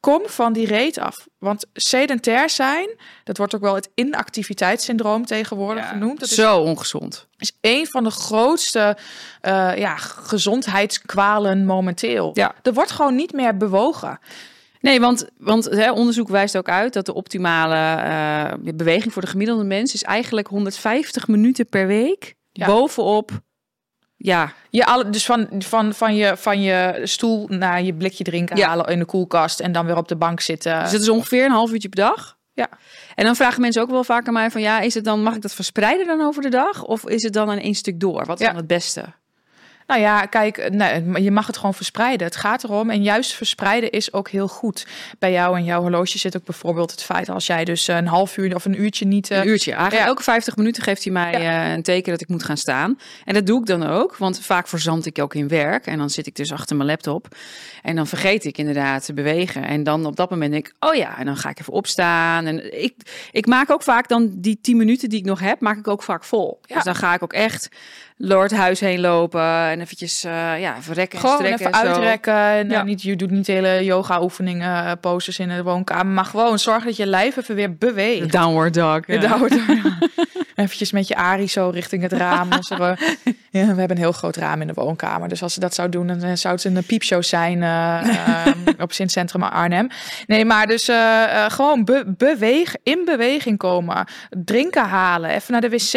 kom 0.01 0.23
van 0.27 0.53
die 0.53 0.67
reet 0.67 0.99
af. 0.99 1.27
Want 1.39 1.67
sedentair 1.73 2.51
zijn, 2.51 2.89
dat 3.25 3.37
wordt 3.37 3.55
ook 3.55 3.61
wel 3.61 3.75
het 3.75 3.89
inactiviteitssyndroom 3.95 5.27
tegenwoordig 5.27 5.89
genoemd. 5.89 6.21
Dat 6.21 6.29
is 6.29 6.35
Zo 6.35 6.59
ongezond. 6.59 7.27
is 7.39 7.53
een 7.61 7.87
van 7.87 8.05
de 8.05 8.11
grootste 8.11 8.97
eh, 9.41 9.77
ja, 9.77 9.97
gezondheidskwalen 9.97 11.65
momenteel. 11.67 12.31
Ja. 12.35 12.55
Er 12.63 12.73
wordt 12.73 12.91
gewoon 12.91 13.15
niet 13.15 13.33
meer 13.33 13.57
bewogen. 13.57 14.19
Nee, 14.83 15.01
want, 15.01 15.27
want 15.39 15.65
hè, 15.65 15.91
onderzoek 15.93 16.29
wijst 16.29 16.57
ook 16.57 16.69
uit 16.69 16.93
dat 16.93 17.07
de 17.07 17.15
optimale 17.15 17.75
eh, 18.03 18.75
beweging 18.75 19.13
voor 19.13 19.23
de 19.23 19.29
gemiddelde 19.29 19.65
mens 19.65 19.95
is 19.95 20.03
eigenlijk 20.03 20.47
150 20.49 21.29
minuten 21.29 21.67
per 21.69 21.87
week 21.87 22.35
Ja. 22.53 22.67
bovenop. 22.67 23.31
Ja, 24.17 24.53
Je 24.71 24.85
alle, 24.85 25.11
dus 25.11 25.25
van, 25.27 25.49
van, 25.59 25.95
van, 25.95 26.15
je, 26.15 26.37
van 26.37 26.61
je 26.63 27.01
stoel 27.05 27.47
naar 27.49 27.83
je 27.83 27.95
blikje 27.95 28.25
drinken 28.25 28.57
Ja. 28.57 28.69
halen 28.69 28.87
in 28.87 28.99
de 28.99 29.05
koelkast 29.05 29.61
en 29.61 29.73
dan 29.73 29.87
weer 29.87 29.97
op 29.97 30.09
de 30.09 30.17
bank 30.17 30.41
zitten. 30.41 30.81
dus 30.83 30.91
dat 30.91 31.01
is 31.01 31.09
ongeveer 31.09 31.45
een 31.45 31.51
half 31.51 31.71
uurtje 31.73 31.89
per 31.89 32.05
dag. 32.05 32.37
Ja. 32.53 32.69
En 33.15 33.25
dan 33.25 33.37
vragen 33.37 33.61
mensen 33.61 33.83
ook 33.83 33.91
wel 33.91 34.05
aan 34.09 34.33
mij 34.33 34.51
van 34.51 34.61
ja, 34.61 34.81
is 34.81 34.95
het 34.95 35.05
dan 35.05 35.23
mag 35.23 35.35
ik 35.35 35.43
dat 35.43 35.55
verspreiden 35.55 36.07
dan 36.07 36.21
over 36.21 36.43
de 36.43 36.49
dag 36.49 36.85
of 36.85 37.07
is 37.09 37.23
het 37.23 37.33
dan 37.33 37.53
in 37.53 37.59
één 37.61 37.75
stuk 37.75 38.01
door? 38.01 38.25
Wat 38.27 38.41
is 38.41 38.47
Ja. 38.47 38.53
dan 38.53 38.57
het 38.61 38.67
beste? 38.67 39.05
Nou 39.87 40.01
ja, 40.01 40.27
kijk, 40.27 40.57
je 41.21 41.31
mag 41.31 41.47
het 41.47 41.57
gewoon 41.57 41.75
verspreiden. 41.75 42.27
Het 42.27 42.37
gaat 42.37 42.65
erom. 42.65 42.91
En 42.91 43.03
juist 43.03 43.33
verspreiden 43.33 43.91
is 43.91 44.13
ook 44.13 44.29
heel 44.29 44.49
goed. 44.49 44.87
Bij 45.19 45.33
jou 45.33 45.57
en 45.57 45.65
jouw 45.65 45.81
horloge 45.81 46.19
zit 46.19 46.37
ook 46.37 46.45
bijvoorbeeld 46.45 46.91
het 46.91 47.03
feit 47.03 47.29
als 47.29 47.47
jij 47.47 47.65
dus 47.65 47.89
een 47.89 48.07
half 48.07 48.37
uur 48.37 48.55
of 48.55 48.65
een 48.65 48.81
uurtje 48.81 49.05
niet. 49.07 49.31
eh, 49.31 49.39
Een 49.39 49.47
uurtje. 49.49 49.71
Eigenlijk 49.73 50.03
ja. 50.03 50.09
elke 50.09 50.23
50 50.23 50.57
minuten 50.57 50.83
geeft 50.83 51.05
hij 51.05 51.13
mij 51.13 51.33
eh, 51.35 51.73
een 51.73 51.83
teken 51.83 52.13
dat 52.13 52.21
ik 52.21 52.29
moet 52.29 52.43
gaan 52.43 52.57
staan. 52.57 52.99
En 53.25 53.35
dat 53.35 53.47
doe 53.47 53.61
ik 53.61 53.67
dan 53.67 53.87
ook, 53.87 54.17
want 54.17 54.41
vaak 54.41 54.69
verzand 54.69 55.07
ik 55.07 55.19
ook 55.19 55.35
in 55.35 55.49
werk. 55.49 55.87
En 55.87 55.99
dan 55.99 56.11
zit 56.11 56.27
ik 56.27 56.37
dus 56.37 56.53
achter 56.53 56.77
mijn 56.77 56.89
laptop. 56.89 57.27
En 57.83 57.97
dan 57.97 58.07
vergeet 58.07 58.45
ik 58.45 58.59
inderdaad 58.59 59.05
te 59.05 59.13
bewegen. 59.13 59.65
En 59.65 59.83
dan 59.83 60.07
op 60.07 60.17
dat 60.17 60.31
moment 60.31 60.53
denk 60.53 60.67
ik, 60.69 60.75
oh 60.81 60.95
ja, 60.95 61.19
en 61.19 61.27
dan 61.27 61.37
ga 61.37 61.49
ik 61.49 61.61
even 61.61 61.73
opstaan. 61.73 62.47
En 62.47 62.83
ik, 62.83 62.95
ik 63.33 63.47
maak 63.47 63.71
ook 63.71 63.83
vaak 63.83 64.09
dan 64.09 64.31
die 64.35 64.59
10 64.63 64.77
minuten 64.77 65.09
die 65.09 65.19
ik 65.19 65.25
nog 65.25 65.41
heb, 65.41 65.61
maak 65.61 65.79
ik 65.79 65.89
ook 65.89 66.03
vaak 66.03 66.25
vol. 66.25 66.61
Ja. 66.63 66.75
Dus 66.75 66.85
dan 66.85 66.95
ga 66.95 67.15
ik 67.15 67.23
ook 67.23 67.33
echt 67.33 67.69
door 68.29 68.43
het 68.43 68.53
huis 68.55 68.81
heen 68.81 69.01
lopen 69.01 69.43
en 69.43 69.81
eventjes 69.81 70.25
uh, 70.25 70.61
ja, 70.61 70.77
verrekken 70.81 71.19
en 71.19 71.25
Gewoon 71.25 71.39
strekken 71.39 71.67
even 71.67 71.81
en 71.81 71.87
zo. 71.87 71.93
uitrekken. 71.93 72.35
En 72.35 72.69
Ja. 72.69 72.75
ja. 72.77 72.83
niet, 72.85 73.03
je 73.03 73.17
doet 73.17 73.31
niet 73.31 73.47
hele 73.47 73.85
yoga-oefeningen, 73.85 74.85
eh, 74.87 74.93
poses 75.01 75.39
in 75.39 75.49
de 75.49 75.63
woonkamer. 75.63 76.07
Maar 76.13 76.25
gewoon 76.25 76.59
zorg 76.59 76.85
dat 76.85 76.97
je 76.97 77.07
lijf 77.07 77.37
even 77.37 77.55
weer 77.55 77.77
beweegt. 77.77 78.33
Downward 78.33 78.75
dog. 78.75 79.01
Downward 79.21 79.51
dog. 79.51 79.93
Eventjes 80.55 80.93
met 80.93 81.09
je 81.09 81.17
Ari 81.17 81.49
zo 81.49 81.69
richting 81.69 82.03
het 82.03 82.13
raam. 82.13 82.53
Als 82.59 82.71
er, 82.71 82.81
eh, 82.81 83.33
ja, 83.51 83.61
we 83.61 83.79
hebben 83.79 83.91
een 83.91 84.03
heel 84.03 84.13
groot 84.13 84.37
raam 84.37 84.61
in 84.61 84.67
de 84.67 84.73
woonkamer. 84.73 85.29
Dus 85.29 85.43
als 85.43 85.55
ze 85.55 85.61
dat 85.61 85.75
zou 85.75 85.89
doen, 85.89 86.07
dan 86.07 86.23
eh, 86.23 86.33
zou 86.35 86.55
het 86.55 86.65
een 86.65 86.85
piepshow 86.87 87.23
zijn 87.23 87.63
eh, 87.63 88.47
eh, 88.47 88.55
op 88.79 88.93
Sint-Centrum 88.93 89.43
Arnhem. 89.43 89.89
Nee, 90.27 90.45
maar 90.45 90.67
dus 90.67 90.91
gewoon 91.49 91.85
be 91.85 92.15
beweeg, 92.17 92.77
in 92.83 93.05
beweging 93.05 93.59
komen. 93.59 94.07
Drinken 94.31 94.85
halen, 94.85 95.31
even 95.31 95.53
naar 95.53 95.61
de 95.61 95.69
wc. 95.69 95.95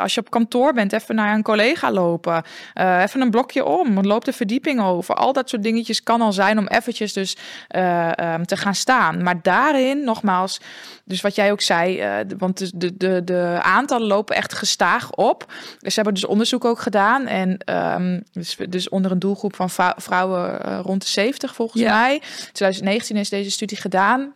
Als 0.00 0.14
je 0.14 0.20
op 0.20 0.30
kantoor 0.30 0.72
bent, 0.72 0.92
even 0.92 1.14
naar 1.14 1.34
een 1.34 1.42
collega 1.42 1.92
lopen. 1.92 2.42
Even 2.74 3.20
een 3.20 3.30
blokje 3.30 3.64
om, 3.64 4.00
loop 4.00 4.24
de 4.24 4.32
verdieping 4.32 4.82
over. 4.82 5.14
Al 5.14 5.32
dat 5.32 5.48
soort 5.48 5.62
dingetjes 5.62 6.02
kan 6.02 6.20
al 6.20 6.32
zijn 6.32 6.58
om 6.58 6.66
eventjes 6.66 7.12
dus 7.12 7.36
eh, 7.68 8.18
ehm, 8.18 8.42
te 8.42 8.56
gaan 8.56 8.74
staan. 8.74 9.22
Maar 9.22 9.42
daarin, 9.42 10.04
nogmaals, 10.04 10.60
dus 11.04 11.20
wat 11.20 11.34
jij 11.34 11.52
ook 11.52 11.60
zei, 11.60 12.04
want 12.38 12.58
de, 12.58 12.96
de, 12.96 12.96
de, 12.96 13.24
de 13.52 13.62
aantallen 13.62 14.06
lopen 14.06 14.36
echt 14.36 14.52
gestaag 14.54 15.10
op. 15.10 15.52
Dus 15.78 15.94
ze 15.94 16.00
hebben 16.00 16.14
dus 16.14 16.26
onderzoek 16.26 16.64
ook 16.64 16.80
gedaan. 16.80 17.26
En 17.26 17.58
ehm, 17.58 18.20
dus, 18.32 18.56
dus 18.68 18.88
onder 18.88 19.10
een 19.10 19.18
doelgroep 19.18 19.56
van 19.56 19.70
vrou- 19.70 19.94
vrouwen 19.96 20.62
eh, 20.64 20.78
rond 20.82 21.02
de 21.02 21.08
70 21.08 21.54
volgens 21.54 21.82
Ja. 21.82 22.00
mij. 22.00 22.22
2019 22.52 23.16
is 23.16 23.28
deze 23.28 23.50
studie 23.50 23.78
gedaan. 23.78 24.34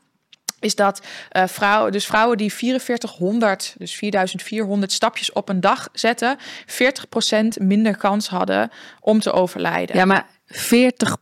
Is 0.61 0.75
dat 0.75 1.03
eh, 1.31 1.47
vrouwen, 1.47 1.93
dus 1.93 2.07
vrouwen 2.07 2.37
die 2.37 2.53
4400, 2.53 3.75
dus 3.79 3.95
4400 3.95 4.93
stapjes 4.93 5.33
op 5.33 5.49
een 5.49 5.61
dag 5.61 5.89
zetten, 5.93 6.37
40% 6.67 7.61
minder 7.61 7.97
kans 7.97 8.29
hadden 8.29 8.71
om 9.01 9.21
te 9.21 9.33
overlijden. 9.33 9.97
ja, 9.97 10.05
maar 10.05 10.27
40 10.49 11.17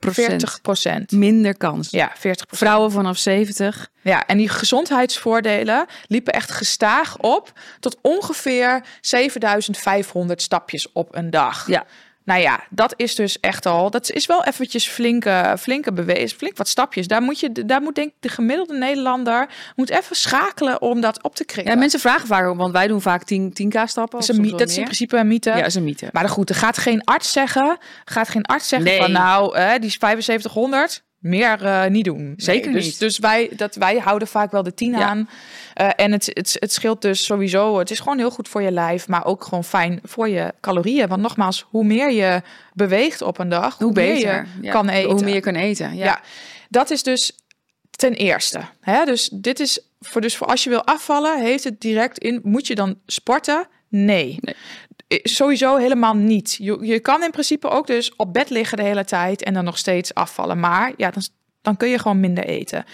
40%. 1.10 1.18
minder 1.18 1.56
kans. 1.56 1.90
Ja, 1.90 2.12
40%. 2.16 2.20
Vrouwen 2.50 2.90
vanaf 2.90 3.18
70. 3.18 3.90
Ja, 4.02 4.26
en 4.26 4.36
die 4.36 4.48
gezondheidsvoordelen 4.48 5.86
liepen 6.06 6.32
echt 6.32 6.50
gestaag 6.50 7.18
op 7.18 7.52
tot 7.80 7.98
ongeveer 8.02 8.84
7500 9.00 10.42
stapjes 10.42 10.92
op 10.92 11.14
een 11.14 11.30
dag. 11.30 11.66
Ja. 11.66 11.84
Nou 12.26 12.40
ja, 12.40 12.60
dat 12.70 12.94
is 12.96 13.14
dus 13.14 13.40
echt 13.40 13.66
al, 13.66 13.90
dat 13.90 14.10
is 14.10 14.26
wel 14.26 14.44
eventjes 14.44 14.88
flinke, 14.88 15.56
flinke 15.58 15.92
bewezen, 15.92 16.38
flink 16.38 16.56
wat 16.56 16.68
stapjes. 16.68 17.06
Daar 17.06 17.22
moet 17.22 17.40
je, 17.40 17.52
daar 17.52 17.82
moet 17.82 17.94
denk 17.94 18.08
ik 18.08 18.14
de 18.20 18.28
gemiddelde 18.28 18.74
Nederlander 18.78 19.48
moet 19.76 19.90
even 19.90 20.16
schakelen 20.16 20.80
om 20.80 21.00
dat 21.00 21.22
op 21.22 21.34
te 21.34 21.44
krikken. 21.44 21.72
Ja, 21.72 21.78
mensen 21.78 22.00
vragen 22.00 22.26
vaak, 22.26 22.54
want 22.54 22.72
wij 22.72 22.86
doen 22.86 23.00
vaak 23.00 23.24
10, 23.24 23.50
10k 23.50 23.82
stappen. 23.84 24.18
dat 24.20 24.28
is, 24.28 24.36
een, 24.36 24.56
dat 24.56 24.70
in 24.70 24.82
principe 24.82 25.16
een 25.16 25.26
mythe. 25.26 25.50
Ja, 25.50 25.64
is 25.64 25.74
een 25.74 25.84
mythe. 25.84 26.08
Maar 26.12 26.28
goed, 26.28 26.48
er 26.48 26.54
gaat 26.54 26.78
geen 26.78 27.04
arts 27.04 27.32
zeggen, 27.32 27.78
gaat 28.04 28.28
geen 28.28 28.44
arts 28.44 28.68
zeggen 28.68 28.88
Nee. 28.88 29.00
van 29.00 29.12
nou, 29.12 29.56
eh, 29.56 29.70
die 29.74 29.86
is 29.88 29.96
7500, 29.98 31.02
meer 31.18 31.62
uh, 31.62 31.86
niet 31.86 32.04
doen. 32.04 32.34
Zeker 32.36 32.72
dus, 32.72 32.84
niet. 32.84 32.98
Dus 32.98 33.18
wij, 33.18 33.50
dat, 33.56 33.74
wij 33.74 33.98
houden 33.98 34.28
vaak 34.28 34.50
wel 34.50 34.62
de 34.62 34.74
10 34.74 34.90
Ja. 34.92 34.98
aan. 34.98 35.28
Uh, 35.80 35.88
en 35.96 36.12
het, 36.12 36.26
het, 36.32 36.56
het 36.58 36.72
scheelt 36.72 37.02
dus 37.02 37.24
sowieso. 37.24 37.78
Het 37.78 37.90
is 37.90 37.98
gewoon 37.98 38.18
heel 38.18 38.30
goed 38.30 38.48
voor 38.48 38.62
je 38.62 38.70
lijf, 38.70 39.08
maar 39.08 39.24
ook 39.24 39.44
gewoon 39.44 39.64
fijn 39.64 40.00
voor 40.02 40.28
je 40.28 40.52
calorieën. 40.60 41.08
Want 41.08 41.22
nogmaals, 41.22 41.66
hoe 41.70 41.84
meer 41.84 42.10
je 42.12 42.42
beweegt 42.72 43.22
op 43.22 43.38
een 43.38 43.48
dag, 43.48 43.78
hoe, 43.78 43.92
beter 43.92 44.18
je 44.36 44.44
Ja. 44.62 44.72
kan 44.72 44.88
eten. 44.88 45.10
Hoe 45.10 45.22
meer 45.22 45.34
je 45.34 45.40
kan 45.40 45.54
eten. 45.54 45.96
Ja. 45.96 46.04
Ja. 46.04 46.20
dat 46.68 46.90
is 46.90 47.02
dus 47.02 47.32
ten 47.90 48.12
eerste. 48.12 48.60
Hè? 48.80 49.04
Dus 49.04 49.28
dit 49.32 49.60
is 49.60 49.80
voor, 50.00 50.20
dus 50.20 50.36
voor 50.36 50.46
als 50.46 50.64
je 50.64 50.70
wil 50.70 50.84
afvallen, 50.84 51.40
heeft 51.40 51.64
het 51.64 51.80
direct 51.80 52.18
in. 52.18 52.40
Moet 52.42 52.66
je 52.66 52.74
dan 52.74 52.98
sporten? 53.06 53.68
Nee. 53.88 54.38
Nee. 54.40 54.54
Eh, 55.08 55.18
Sowieso 55.22 55.76
helemaal 55.76 56.14
niet. 56.14 56.56
Je, 56.60 56.78
je 56.80 57.00
kan 57.00 57.22
in 57.22 57.30
principe 57.30 57.68
ook 57.68 57.86
dus 57.86 58.16
op 58.16 58.32
bed 58.32 58.50
liggen 58.50 58.76
de 58.76 58.84
hele 58.84 59.04
tijd 59.04 59.42
en 59.42 59.54
dan 59.54 59.64
nog 59.64 59.78
steeds 59.78 60.14
afvallen. 60.14 60.60
Maar 60.60 60.92
ja, 60.96 61.10
dan, 61.10 61.22
dan 61.62 61.76
kun 61.76 61.88
je 61.88 61.98
gewoon 61.98 62.20
minder 62.20 62.44
eten. 62.44 62.84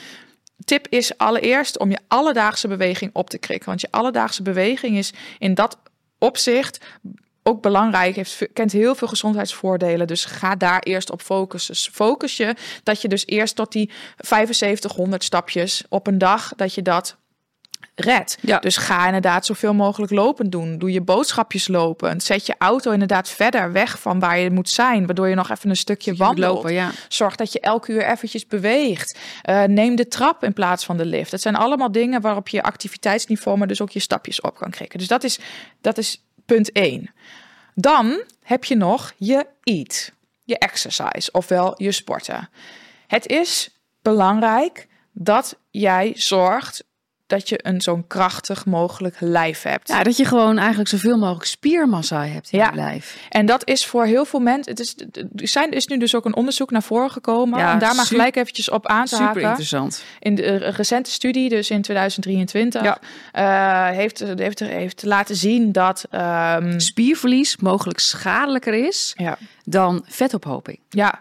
Tip 0.64 0.87
is 0.88 1.19
allereerst 1.19 1.78
om 1.78 1.90
je 1.90 1.99
alledaagse 2.09 2.69
beweging 2.69 3.11
op 3.14 3.31
te 3.31 3.38
krikken. 3.38 3.69
Want 3.69 3.81
je 3.81 3.88
alledaagse 3.90 4.42
beweging 4.42 4.97
is 4.97 5.12
in 5.38 5.54
dat 5.54 5.78
opzicht 6.19 6.81
ook 7.42 7.62
belangrijk. 7.62 8.16
Heeft, 8.16 8.49
kent 8.52 8.73
heel 8.73 8.95
veel 8.95 9.09
gezondheidsvoordelen. 9.09 10.07
Dus 10.07 10.25
ga 10.25 10.54
daar 10.54 10.81
eerst 10.81 11.11
op 11.11 11.23
focussen. 11.23 11.92
Focus 11.92 12.37
je 12.37 12.54
dat 12.83 13.02
je 13.02 13.09
dus 13.09 13.26
eerst 13.26 13.57
tot 13.57 13.73
die 13.73 13.90
7500 14.16 15.25
stapjes 15.25 15.85
op 15.88 16.07
een 16.07 16.19
dag, 16.19 16.52
dat 16.57 16.75
je 16.75 16.83
dat 16.83 17.16
redt. 17.94 18.38
Ja. 18.40 18.58
Dus 18.58 18.76
ga 18.76 19.06
inderdaad 19.06 19.46
zoveel 19.46 19.75
mogelijk 19.75 20.12
lopen 20.12 20.50
doen. 20.50 20.78
Doe 20.78 20.92
je 20.92 21.00
boodschapjes 21.00 21.68
lopen. 21.68 22.20
Zet 22.20 22.46
je 22.46 22.54
auto 22.58 22.90
inderdaad 22.90 23.28
verder 23.28 23.72
weg 23.72 23.99
van 23.99 24.18
waar 24.18 24.38
je 24.38 24.50
moet 24.50 24.68
zijn, 24.68 25.06
waardoor 25.06 25.28
je 25.28 25.34
nog 25.34 25.50
even 25.50 25.70
een 25.70 25.76
stukje 25.76 26.14
wandelt. 26.14 26.54
lopen, 26.54 26.72
ja. 26.72 26.90
Zorg 27.08 27.37
dat 27.37 27.52
je 27.52 27.61
elke 27.61 27.92
uur 27.92 28.04
eventjes 28.04 28.46
beweegt. 28.46 29.18
Eh, 29.42 29.62
neem 29.62 29.96
de 29.96 30.08
trap 30.08 30.44
in 30.44 30.52
plaats 30.52 30.84
van 30.84 30.96
de 30.96 31.06
lift. 31.06 31.30
Het 31.30 31.40
zijn 31.40 31.56
allemaal 31.56 31.92
dingen 31.92 32.20
waarop 32.20 32.49
je 32.49 32.62
activiteitsniveau, 32.62 33.58
maar 33.58 33.66
dus 33.66 33.80
ook 33.80 33.90
je 33.90 34.00
stapjes 34.00 34.40
op 34.40 34.56
kan 34.56 34.70
krikken. 34.70 34.99
Dus 34.99 35.08
dat 35.08 35.25
is, 35.25 35.38
dat 35.80 35.99
is 35.99 36.25
punt 36.46 36.72
1. 36.72 37.11
Dan 37.75 38.22
heb 38.42 38.64
je 38.64 38.76
nog 38.76 39.12
je 39.16 39.46
eat, 39.62 40.12
je 40.44 40.58
exercise, 40.58 41.30
ofwel 41.32 41.75
je 41.76 41.92
sporten. 41.92 42.50
Het 43.06 43.26
is 43.26 43.70
belangrijk 44.02 44.88
dat 45.12 45.58
jij 45.70 46.12
zorgt 46.16 46.84
dat 47.32 47.48
je 47.48 47.58
een 47.62 47.80
zo'n 47.80 48.04
krachtig 48.06 48.66
mogelijk 48.66 49.16
lijf 49.20 49.62
hebt. 49.62 49.88
Ja, 49.88 50.02
dat 50.02 50.16
je 50.16 50.24
gewoon 50.24 50.58
eigenlijk 50.58 50.88
zoveel 50.88 51.18
mogelijk 51.18 51.44
spiermassa 51.46 52.24
hebt 52.26 52.48
in 52.52 52.58
Ja. 52.58 52.68
je 52.70 52.76
lijf. 52.76 53.16
En 53.28 53.46
dat 53.46 53.68
is 53.68 53.86
voor 53.86 54.04
heel 54.04 54.24
veel 54.24 54.40
mensen. 54.40 54.72
Het 54.72 54.80
is, 54.80 54.94
er 55.36 55.48
zijn, 55.48 55.70
is 55.70 55.86
nu 55.86 55.98
dus 55.98 56.14
ook 56.14 56.24
een 56.24 56.34
onderzoek 56.36 56.70
naar 56.70 56.82
voren 56.82 57.10
gekomen. 57.10 57.58
Ja, 57.58 57.72
om 57.72 57.78
daar 57.78 57.94
maar 57.94 58.06
gelijk 58.06 58.36
eventjes 58.36 58.70
op 58.70 58.86
aan 58.86 59.04
te 59.04 59.08
Super 59.14 59.26
haken. 59.26 59.42
interessant. 59.42 60.02
In 60.18 60.34
de 60.34 60.42
eh, 60.42 60.70
recente 60.72 61.10
studie, 61.10 61.48
dus 61.48 61.70
in 61.70 61.82
2023, 61.82 62.82
Ja. 62.82 63.90
heeft, 63.92 64.18
heeft, 64.36 64.58
heeft 64.58 65.02
laten 65.02 65.36
zien 65.36 65.72
dat. 65.72 66.04
ehm, 66.10 66.78
Spierverlies 66.78 67.56
mogelijk 67.56 67.98
schadelijker 67.98 68.74
is 68.86 69.12
ja, 69.16 69.38
dan 69.64 70.02
vetophoping. 70.07 70.78
ja, 70.88 71.21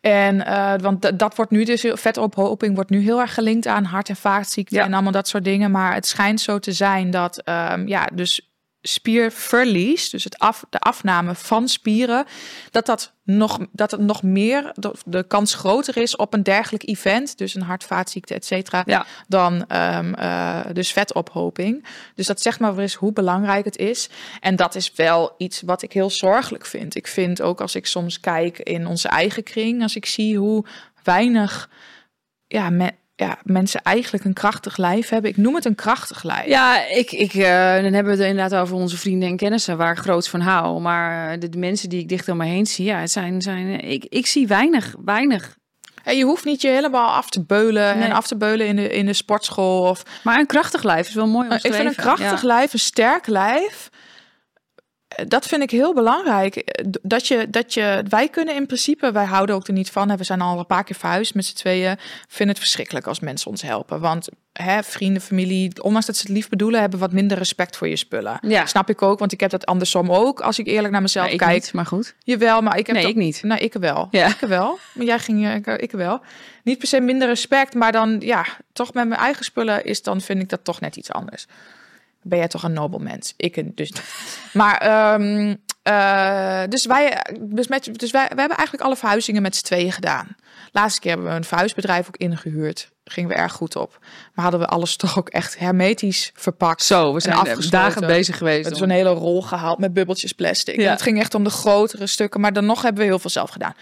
en 0.00 0.46
eh, 0.46 0.74
want 0.80 1.18
dat 1.18 1.36
wordt 1.36 1.50
nu 1.50 1.64
dus 1.64 1.84
vetophoping 1.92 2.74
wordt 2.74 2.90
nu 2.90 3.00
heel 3.00 3.20
erg 3.20 3.34
gelinkt 3.34 3.66
aan 3.66 3.84
hart- 3.84 4.08
en 4.08 4.16
vaatziekten 4.16 4.76
Ja. 4.76 4.84
en 4.84 4.92
allemaal 4.92 5.12
dat 5.12 5.28
soort 5.28 5.44
dingen. 5.44 5.70
Maar 5.70 5.94
het 5.94 6.06
schijnt 6.06 6.40
zo 6.40 6.58
te 6.58 6.72
zijn 6.72 7.10
dat 7.10 7.38
ehm, 7.38 7.86
ja, 7.86 8.08
dus 8.14 8.47
spierverlies, 8.82 10.10
dus 10.10 10.24
het 10.24 10.38
af, 10.38 10.64
de 10.70 10.78
afname 10.78 11.34
van 11.34 11.68
spieren, 11.68 12.24
dat 12.70 12.86
dat 12.86 13.12
nog 13.24 13.58
dat 13.72 13.90
het 13.90 14.00
nog 14.00 14.22
meer 14.22 14.72
de, 15.04 15.22
kans 15.26 15.54
groter 15.54 15.96
is 15.96 16.16
op 16.16 16.34
een 16.34 16.42
dergelijk 16.42 16.88
event, 16.88 17.38
dus 17.38 17.54
een 17.54 17.62
hart- 17.62 17.84
vaatziekte, 17.84 18.34
et 18.34 18.44
cetera, 18.44 18.82
Ja. 18.86 19.06
dan 19.28 19.66
eh, 19.66 20.60
dus 20.72 20.92
vetophoping. 20.92 21.84
Dus 22.14 22.26
dat 22.26 22.40
zegt 22.40 22.60
maar 22.60 22.72
weer 22.74 22.82
eens 22.82 22.94
hoe 22.94 23.12
belangrijk 23.12 23.64
het 23.64 23.76
is. 23.76 24.08
En 24.40 24.56
dat 24.56 24.74
is 24.74 24.92
wel 24.94 25.34
iets 25.38 25.60
wat 25.62 25.82
ik 25.82 25.92
heel 25.92 26.10
zorgelijk 26.10 26.66
vind. 26.66 26.94
Ik 26.96 27.06
vind 27.06 27.42
ook 27.42 27.60
als 27.60 27.74
ik 27.74 27.86
soms 27.86 28.20
kijk 28.20 28.58
in 28.58 28.86
onze 28.86 29.08
eigen 29.08 29.42
kring, 29.42 29.82
als 29.82 29.96
ik 29.96 30.06
zie 30.06 30.38
hoe 30.38 30.64
weinig 31.02 31.70
ja, 32.46 32.70
me- 32.70 32.94
ja, 33.26 33.38
mensen 33.42 33.82
eigenlijk 33.82 34.24
een 34.24 34.32
krachtig 34.32 34.76
lijf 34.76 35.08
hebben. 35.08 35.30
Ik 35.30 35.36
noem 35.36 35.54
het 35.54 35.64
een 35.64 35.74
krachtig 35.74 36.22
lijf. 36.22 36.46
Ja, 36.46 36.86
ik, 36.86 37.12
ik, 37.12 37.34
eh, 37.34 37.74
dan 37.74 37.92
hebben 37.92 38.04
we 38.16 38.22
het 38.22 38.30
inderdaad 38.30 38.54
over 38.60 38.76
onze 38.76 38.96
vrienden 38.96 39.28
en 39.28 39.36
kennissen 39.36 39.76
waar 39.76 39.92
ik 39.92 39.98
groots 39.98 40.28
van 40.28 40.40
hou. 40.40 40.80
Maar 40.80 41.32
eh, 41.32 41.40
de, 41.40 41.48
de 41.48 41.58
mensen 41.58 41.88
die 41.88 42.00
ik 42.00 42.08
dicht 42.08 42.28
om 42.28 42.36
me 42.36 42.44
heen 42.46 42.66
zie, 42.66 42.84
ja, 42.84 42.98
het 42.98 43.10
zijn, 43.10 43.42
zijn, 43.42 43.80
ik, 43.80 44.04
ik 44.08 44.26
zie 44.26 44.46
weinig, 44.46 44.94
weinig. 45.04 45.56
En 46.04 46.16
je 46.16 46.24
hoeft 46.24 46.44
niet 46.44 46.62
je 46.62 46.68
helemaal 46.68 47.08
af 47.10 47.30
te 47.30 47.44
beulen 47.44 47.98
Nee. 47.98 48.08
en 48.08 48.12
af 48.12 48.26
te 48.26 48.36
beulen 48.36 48.66
in 48.66 48.76
de, 48.76 48.88
in 48.88 49.06
de 49.06 49.12
sportschool. 49.12 49.82
Of, 49.88 50.02
Maar 50.24 50.38
een 50.38 50.46
krachtig 50.46 50.82
lijf 50.82 51.08
is 51.08 51.14
wel 51.14 51.26
mooi 51.26 51.46
ik 51.46 51.52
omschreven. 51.52 51.78
vind 51.78 51.88
een 51.96 52.02
krachtig 52.04 52.40
Ja. 52.40 52.46
lijf, 52.46 52.72
een 52.72 52.78
sterk 52.78 53.26
lijf. 53.26 53.87
Eh, 55.08 55.24
Dat 55.28 55.46
vind 55.46 55.62
ik 55.62 55.70
heel 55.70 55.94
belangrijk. 55.94 56.56
Eh, 56.56 56.84
Dat 57.02 57.26
je, 57.26 57.50
dat 57.50 57.74
je, 57.74 58.04
wij 58.08 58.28
kunnen 58.28 58.54
in 58.54 58.66
principe, 58.66 59.12
wij 59.12 59.24
houden 59.24 59.54
ook 59.54 59.66
er 59.66 59.72
niet 59.72 59.90
van. 59.90 60.08
hè, 60.10 60.16
We 60.16 60.24
zijn 60.24 60.40
al 60.40 60.58
een 60.58 60.66
paar 60.66 60.84
keer 60.84 60.96
verhuisd 60.96 61.34
met 61.34 61.44
z'n 61.44 61.54
tweeën. 61.54 61.96
Vinden 62.28 62.54
het 62.54 62.58
verschrikkelijk 62.64 63.06
als 63.06 63.20
mensen 63.20 63.50
ons 63.50 63.62
helpen. 63.62 64.00
Want 64.00 64.28
hè, 64.52 64.82
vrienden, 64.82 65.22
familie, 65.22 65.82
ondanks 65.82 66.06
dat 66.06 66.16
ze 66.16 66.22
het 66.22 66.30
lief 66.30 66.48
bedoelen, 66.48 66.80
hebben 66.80 66.98
wat 66.98 67.12
minder 67.12 67.38
respect 67.38 67.76
voor 67.76 67.88
je 67.88 67.96
spullen. 67.96 68.38
Ja. 68.40 68.66
Snap 68.66 68.88
ik 68.90 69.02
ook, 69.02 69.18
want 69.18 69.32
ik 69.32 69.40
heb 69.40 69.50
dat 69.50 69.66
andersom 69.66 70.12
ook. 70.12 70.40
Als 70.40 70.58
ik 70.58 70.66
eerlijk 70.66 70.92
naar 70.92 71.02
mezelf 71.02 71.26
Ja, 71.26 71.32
ik 71.32 71.38
kijk. 71.38 71.52
niet, 71.52 71.72
maar 71.72 71.86
goed. 71.86 72.14
Jawel, 72.24 72.60
maar 72.62 72.78
ik 72.78 72.86
heb 72.86 72.96
Nee, 72.96 73.06
ik 73.08 73.16
niet. 73.16 73.42
Nee, 73.42 73.58
ik 73.58 73.72
wel. 73.72 74.08
Ja. 74.10 74.26
Ik 74.26 74.38
wel. 74.48 74.78
Maar 74.94 75.06
jij 75.06 75.18
ging, 75.18 75.46
eh, 75.46 75.54
ik, 75.54 75.66
ik 75.66 75.90
wel. 75.90 76.20
Niet 76.62 76.78
per 76.78 76.88
se 76.88 77.00
minder 77.00 77.28
respect, 77.28 77.74
maar 77.74 77.92
dan, 77.92 78.16
ja, 78.20 78.44
toch 78.72 78.92
met 78.94 79.08
mijn 79.08 79.20
eigen 79.20 79.44
spullen 79.44 79.84
is 79.84 80.02
dan, 80.02 80.20
vind 80.20 80.42
ik 80.42 80.48
dat 80.48 80.64
toch 80.64 80.80
net 80.80 80.96
iets 80.96 81.12
anders. 81.12 81.46
Ben 82.22 82.38
jij 82.38 82.48
toch 82.48 82.62
een 82.62 82.72
nobel 82.72 82.98
mens? 82.98 83.34
Ik 83.36 83.76
dus. 83.76 83.92
Maar, 84.52 84.76
ehm, 84.76 85.54
eh, 85.82 86.62
dus 86.68 86.86
wij, 86.86 87.24
dus, 87.40 87.68
met, 87.68 87.84
dus 87.92 88.10
wij, 88.10 88.28
wij 88.28 88.38
hebben 88.38 88.56
eigenlijk 88.56 88.86
alle 88.86 88.96
verhuizingen 88.96 89.42
met 89.42 89.56
z'n 89.56 89.64
tweeën 89.64 89.92
gedaan. 89.92 90.36
Laatste 90.72 91.00
keer 91.00 91.10
hebben 91.10 91.30
we 91.30 91.36
een 91.36 91.44
verhuisbedrijf 91.44 92.06
ook 92.06 92.16
ingehuurd. 92.16 92.90
Gingen 93.04 93.30
we 93.30 93.36
erg 93.36 93.52
goed 93.52 93.76
op. 93.76 93.98
Maar 94.34 94.42
hadden 94.42 94.60
we 94.60 94.66
alles 94.66 94.96
toch 94.96 95.18
ook 95.18 95.28
echt 95.28 95.58
hermetisch 95.58 96.30
verpakt. 96.34 96.82
Zo, 96.82 97.14
we 97.14 97.20
zijn 97.20 97.70
dagen 97.70 98.06
bezig 98.06 98.36
geweest. 98.36 98.64
Het 98.64 98.74
is 98.74 98.80
een 98.80 98.90
hele 98.90 99.10
rol 99.10 99.42
gehaald 99.42 99.78
met 99.78 99.92
bubbeltjes 99.92 100.32
plastic. 100.32 100.76
Ja. 100.76 100.84
En 100.84 100.90
het 100.90 101.02
ging 101.02 101.20
echt 101.20 101.34
om 101.34 101.44
de 101.44 101.50
grotere 101.50 102.06
stukken, 102.06 102.40
maar 102.40 102.52
dan 102.52 102.66
nog 102.66 102.82
hebben 102.82 103.02
we 103.02 103.08
heel 103.08 103.18
veel 103.18 103.30
zelf 103.30 103.50
gedaan. 103.50 103.74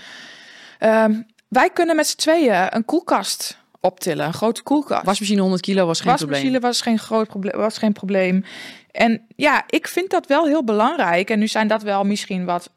Ehm, 0.78 1.22
wij 1.48 1.70
kunnen 1.70 1.96
met 1.96 2.06
z'n 2.06 2.16
tweeën 2.16 2.66
een 2.70 2.84
koelkast 2.84 3.58
optillen, 3.86 4.26
een 4.26 4.34
grote 4.34 4.62
koelkast. 4.62 5.04
Wasmachine 5.04 5.40
100 5.40 5.62
kilo 5.62 5.86
was 5.86 6.00
geen 6.00 6.10
Wasmachine 6.10 6.40
probleem. 6.40 6.60
was 6.60 6.80
geen 6.80 6.98
groot 6.98 7.28
probleem, 7.28 7.56
was 7.56 7.78
geen 7.78 7.92
probleem. 7.92 8.44
En 8.90 9.26
ja, 9.36 9.64
ik 9.68 9.88
vind 9.88 10.10
dat 10.10 10.26
wel 10.26 10.46
heel 10.46 10.64
belangrijk. 10.64 11.30
En 11.30 11.38
nu 11.38 11.46
zijn 11.48 11.68
dat 11.68 11.82
wel 11.82 12.04
misschien 12.04 12.44
wat 12.44 12.70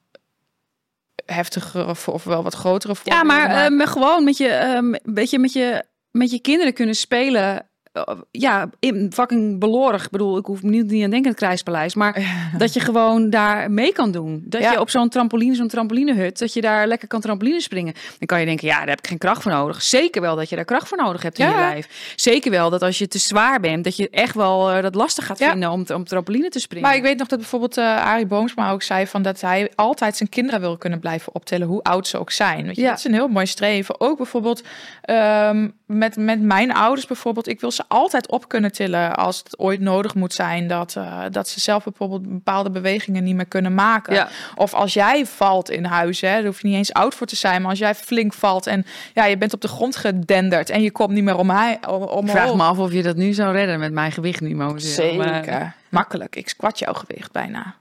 heftigere 1.26 1.88
of, 1.88 2.08
of 2.08 2.24
wel 2.24 2.44
wat 2.44 2.54
grotere 2.54 2.96
Ja, 3.04 3.24
maar 3.24 3.50
ehm, 3.50 3.88
gewoon 3.88 4.24
met 4.24 4.38
je, 4.38 4.48
ehm, 4.48 4.94
weet 5.04 5.30
je, 5.30 5.40
met 5.40 5.54
je, 5.54 5.84
met 6.12 6.32
je 6.32 6.40
kinderen 6.40 6.74
kunnen 6.74 6.96
spelen. 6.96 7.69
Eh, 7.92 8.04
ja, 8.32 8.70
in 8.80 9.12
fucking 9.14 9.60
belorig. 9.60 10.04
Ik 10.06 10.10
bedoel, 10.10 10.38
ik 10.38 10.46
hoef 10.46 10.64
me 10.64 10.70
niet, 10.70 11.04
aan 11.04 11.10
denken 11.10 11.30
het 11.30 11.36
Krijspaleis. 11.36 11.96
Maar 11.96 12.22
dat 12.58 12.74
je 12.74 12.80
gewoon 12.80 13.30
daar 13.30 13.72
mee 13.72 13.94
kan 13.94 14.12
doen. 14.12 14.44
Dat 14.46 14.62
Ja. 14.62 14.72
je 14.72 14.80
op 14.80 14.90
zo'n 14.90 15.10
trampoline, 15.10 15.56
zo'n 15.56 15.68
trampolinehut, 15.68 16.40
dat 16.40 16.54
je 16.54 16.62
daar 16.62 16.88
lekker 16.88 17.08
kan 17.08 17.22
trampoline 17.22 17.62
springen. 17.62 17.94
Dan 17.94 18.28
kan 18.28 18.40
je 18.40 18.46
denken, 18.46 18.68
ja, 18.68 18.78
daar 18.80 18.88
heb 18.88 19.00
ik 19.00 19.08
geen 19.08 19.18
kracht 19.18 19.42
voor 19.42 19.52
nodig. 19.52 19.82
Zeker 19.82 20.22
wel 20.22 20.36
dat 20.36 20.50
je 20.50 20.56
daar 20.56 20.66
kracht 20.66 20.88
voor 20.88 20.98
nodig 20.98 21.22
hebt 21.22 21.40
in 21.40 21.46
Ja. 21.46 21.52
je 21.52 21.58
lijf. 21.58 22.14
Zeker 22.16 22.52
wel 22.52 22.70
dat 22.70 22.82
als 22.82 22.98
je 22.98 23.08
te 23.08 23.18
zwaar 23.18 23.60
bent, 23.60 23.84
dat 23.84 23.96
je 23.98 24.10
echt 24.10 24.36
wel 24.36 24.72
eh, 24.72 24.82
dat 24.82 24.96
lastig 24.96 25.26
gaat 25.26 25.38
vinden 25.38 25.72
om, 25.72 25.86
om 25.94 26.04
trampoline 26.04 26.50
te 26.50 26.60
springen. 26.60 26.88
Maar 26.88 26.98
ik 26.98 27.04
weet 27.04 27.18
nog 27.18 27.28
dat 27.28 27.40
bijvoorbeeld 27.40 27.78
eh 27.78 28.06
Arie 28.06 28.26
Boomsma 28.26 28.72
ook 28.72 28.82
zei 28.84 29.08
van 29.08 29.22
dat 29.22 29.42
hij 29.42 29.72
altijd 29.76 30.18
zijn 30.18 30.30
kinderen 30.30 30.60
wil 30.60 30.78
kunnen 30.78 31.00
blijven 31.00 31.36
optellen, 31.36 31.68
hoe 31.68 31.84
oud 31.84 32.08
ze 32.08 32.18
ook 32.18 32.32
zijn. 32.32 32.66
Weet 32.66 32.76
je. 32.76 32.82
Dat 32.84 32.98
is 32.98 33.04
een 33.04 33.14
heel 33.14 33.28
mooi 33.28 33.46
streven. 33.46 34.00
Ook 34.02 34.18
bijvoorbeeld 34.18 34.64
ehm, 35.02 35.68
met, 35.86 36.16
met 36.16 36.42
mijn 36.42 36.74
ouders 36.74 37.08
bijvoorbeeld. 37.08 37.48
Ik 37.48 37.60
wil 37.60 37.72
ze 37.80 37.86
altijd 37.88 38.30
op 38.30 38.48
kunnen 38.48 38.72
tillen 38.72 39.16
als 39.16 39.38
het 39.38 39.60
ooit 39.60 39.80
nodig 39.80 40.16
moet 40.16 40.34
zijn. 40.34 40.68
Dat, 40.68 40.96
eh, 40.96 41.24
dat 41.32 41.50
ze 41.50 41.60
zelf 41.60 41.84
bijvoorbeeld 41.84 42.30
bepaalde 42.30 42.70
bewegingen 42.72 43.24
niet 43.24 43.36
meer 43.36 43.46
kunnen 43.48 43.74
maken. 43.74 44.14
Ja. 44.14 44.30
Of 44.56 44.74
als 44.74 44.94
jij 44.94 45.26
valt 45.26 45.70
in 45.70 45.86
huis, 45.86 46.22
hè, 46.22 46.34
daar 46.34 46.46
hoef 46.46 46.62
je 46.62 46.68
niet 46.68 46.78
eens 46.78 46.94
oud 46.94 47.16
voor 47.16 47.28
te 47.28 47.36
zijn. 47.36 47.62
Maar 47.62 47.70
als 47.70 47.80
jij 47.80 47.96
flink 47.96 48.34
valt 48.34 48.68
en 48.68 48.86
ja, 49.14 49.26
je 49.26 49.38
bent 49.38 49.54
op 49.54 49.62
de 49.62 49.68
grond 49.68 49.96
gedenderd 49.96 50.70
en 50.70 50.82
je 50.82 50.92
komt 50.92 51.12
niet 51.12 51.24
meer 51.24 51.38
om 51.38 51.46
mij. 51.48 51.74
Ik 51.74 52.30
vraag 52.30 52.56
me 52.56 52.64
af 52.64 52.78
of 52.78 52.92
je 52.92 53.04
dat 53.04 53.16
nu 53.16 53.34
zou 53.34 53.52
redden 53.52 53.80
met 53.80 53.92
mijn 53.92 54.12
gewicht 54.12 54.42
momenteel. 54.42 54.80
Zeker. 54.80 55.18
Maar- 55.18 55.76
Makkelijk. 55.90 56.36
Ik 56.36 56.50
squat 56.50 56.80
jouw 56.80 56.94
gewicht 56.94 57.32
bijna. 57.32 57.76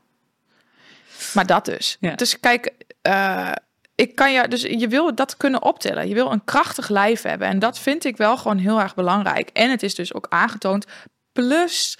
Maar 1.34 1.46
dat 1.46 1.64
dus. 1.64 1.96
Ja. 2.00 2.14
Dus 2.14 2.40
kijk, 2.40 2.72
eh, 3.02 3.50
ik 3.98 4.14
kan 4.14 4.32
je, 4.32 4.48
dus 4.48 4.62
je 4.62 4.88
wil 4.88 5.14
dat 5.14 5.36
kunnen 5.36 5.62
optillen. 5.62 6.08
Je 6.08 6.14
wil 6.14 6.32
een 6.32 6.44
krachtig 6.44 6.88
lijf 6.88 7.22
hebben. 7.22 7.48
En 7.48 7.58
dat 7.58 7.78
vind 7.78 8.04
ik 8.04 8.16
wel 8.16 8.36
gewoon 8.36 8.58
heel 8.58 8.80
erg 8.80 8.94
belangrijk. 8.94 9.48
En 9.48 9.70
het 9.70 9.82
is 9.82 9.94
dus 9.94 10.14
ook 10.14 10.26
aangetoond. 10.28 10.86
Plus, 11.32 11.98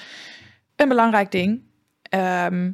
een 0.76 0.88
belangrijk 0.88 1.31
ding. 1.31 1.62
ehm, 2.02 2.73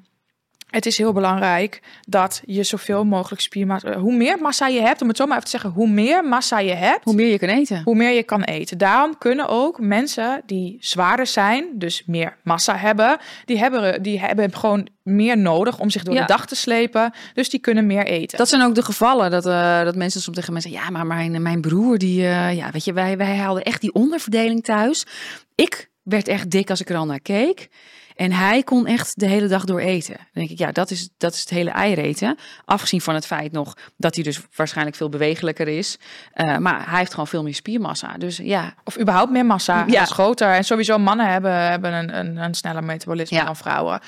het 0.74 0.86
is 0.86 0.98
heel 0.98 1.12
belangrijk 1.12 1.82
dat 2.08 2.42
je 2.44 2.62
zoveel 2.62 3.04
mogelijk 3.04 3.40
spiermassa. 3.42 3.98
Hoe 3.98 4.14
meer 4.16 4.38
massa 4.38 4.66
je 4.66 4.80
hebt, 4.80 5.02
om 5.02 5.08
het 5.08 5.16
zo 5.16 5.24
maar 5.26 5.32
even 5.36 5.44
te 5.50 5.50
zeggen, 5.58 5.70
hoe 5.70 5.88
meer 5.88 6.24
massa 6.24 6.58
je 6.58 6.72
hebt, 6.74 7.04
Hoe 7.04 7.14
meer 7.14 7.26
je 7.30 7.38
kan 7.38 7.48
eten. 7.48 7.80
hoe 7.84 7.94
meer 7.96 8.10
je 8.10 8.22
kan 8.22 8.42
eten. 8.42 8.78
Daarom 8.78 9.18
kunnen 9.18 9.48
ook 9.48 9.80
mensen 9.80 10.42
die 10.46 10.76
zwaarder 10.80 11.26
zijn, 11.26 11.66
dus 11.74 12.02
meer 12.06 12.36
massa 12.42 12.76
hebben, 12.76 13.18
die 13.44 13.58
hebben, 13.58 14.02
die 14.02 14.20
hebben 14.20 14.54
gewoon 14.56 14.88
meer 15.02 15.38
nodig 15.38 15.78
om 15.78 15.90
zich 15.90 16.02
door 16.02 16.14
Ja. 16.14 16.20
de 16.20 16.26
dag 16.26 16.46
te 16.46 16.56
slepen. 16.56 17.12
Dus 17.34 17.48
die 17.50 17.60
kunnen 17.60 17.86
meer 17.86 18.06
eten. 18.06 18.38
Dat 18.38 18.48
zijn 18.48 18.62
ook 18.62 18.74
de 18.74 18.82
gevallen 18.82 19.30
dat, 19.30 19.46
eh, 19.46 19.82
dat 19.84 19.96
mensen 19.96 20.20
soms 20.20 20.36
tegen 20.36 20.52
mensen 20.52 20.70
zeggen: 20.70 20.90
Ja, 20.90 20.96
maar 20.96 21.06
mijn, 21.06 21.42
mijn 21.42 21.60
broer, 21.60 21.98
die, 21.98 22.22
eh, 22.26 22.56
ja, 22.56 22.70
weet 22.70 22.84
je, 22.84 22.92
wij, 22.92 23.16
wij 23.16 23.36
hadden 23.36 23.62
echt 23.62 23.80
die 23.80 23.92
onderverdeling 23.92 24.64
thuis. 24.64 25.06
Ik 25.54 25.90
werd 26.02 26.28
echt 26.28 26.50
dik 26.50 26.70
als 26.70 26.80
ik 26.80 26.88
er 26.90 26.96
al 26.96 27.06
naar 27.06 27.20
keek. 27.20 27.68
En 28.14 28.32
hij 28.32 28.62
kon 28.62 28.86
echt 28.86 29.20
de 29.20 29.26
hele 29.26 29.46
dag 29.46 29.64
door 29.64 29.80
eten. 29.80 30.14
Dan 30.16 30.26
denk 30.32 30.50
ik, 30.50 30.58
ja, 30.58 30.72
dat 30.72 30.90
is, 30.90 31.08
dat 31.16 31.34
is 31.34 31.40
het 31.40 31.50
hele 31.50 31.70
eiereten. 31.70 32.38
Afgezien 32.64 33.00
van 33.00 33.14
het 33.14 33.26
feit 33.26 33.52
nog 33.52 33.76
dat 33.96 34.14
hij 34.14 34.24
dus 34.24 34.40
waarschijnlijk 34.56 34.96
veel 34.96 35.08
bewegelijker 35.08 35.68
is. 35.68 35.98
Eh, 36.32 36.56
maar 36.56 36.88
hij 36.90 36.98
heeft 36.98 37.10
gewoon 37.10 37.26
veel 37.26 37.42
meer 37.42 37.54
spiermassa. 37.54 38.14
Dus 38.18 38.36
ja, 38.36 38.74
Of 38.84 38.98
überhaupt 39.00 39.30
meer 39.32 39.46
massa. 39.46 39.84
Ja. 39.86 40.04
Groter. 40.04 40.48
En 40.52 40.64
sowieso 40.64 40.98
mannen 40.98 41.26
hebben, 41.30 41.52
hebben 41.60 41.92
een, 41.92 42.18
een, 42.18 42.36
een 42.36 42.54
sneller 42.54 42.84
metabolisme 42.84 43.36
Ja. 43.36 43.44
dan 43.44 43.56
vrouwen. 43.56 44.00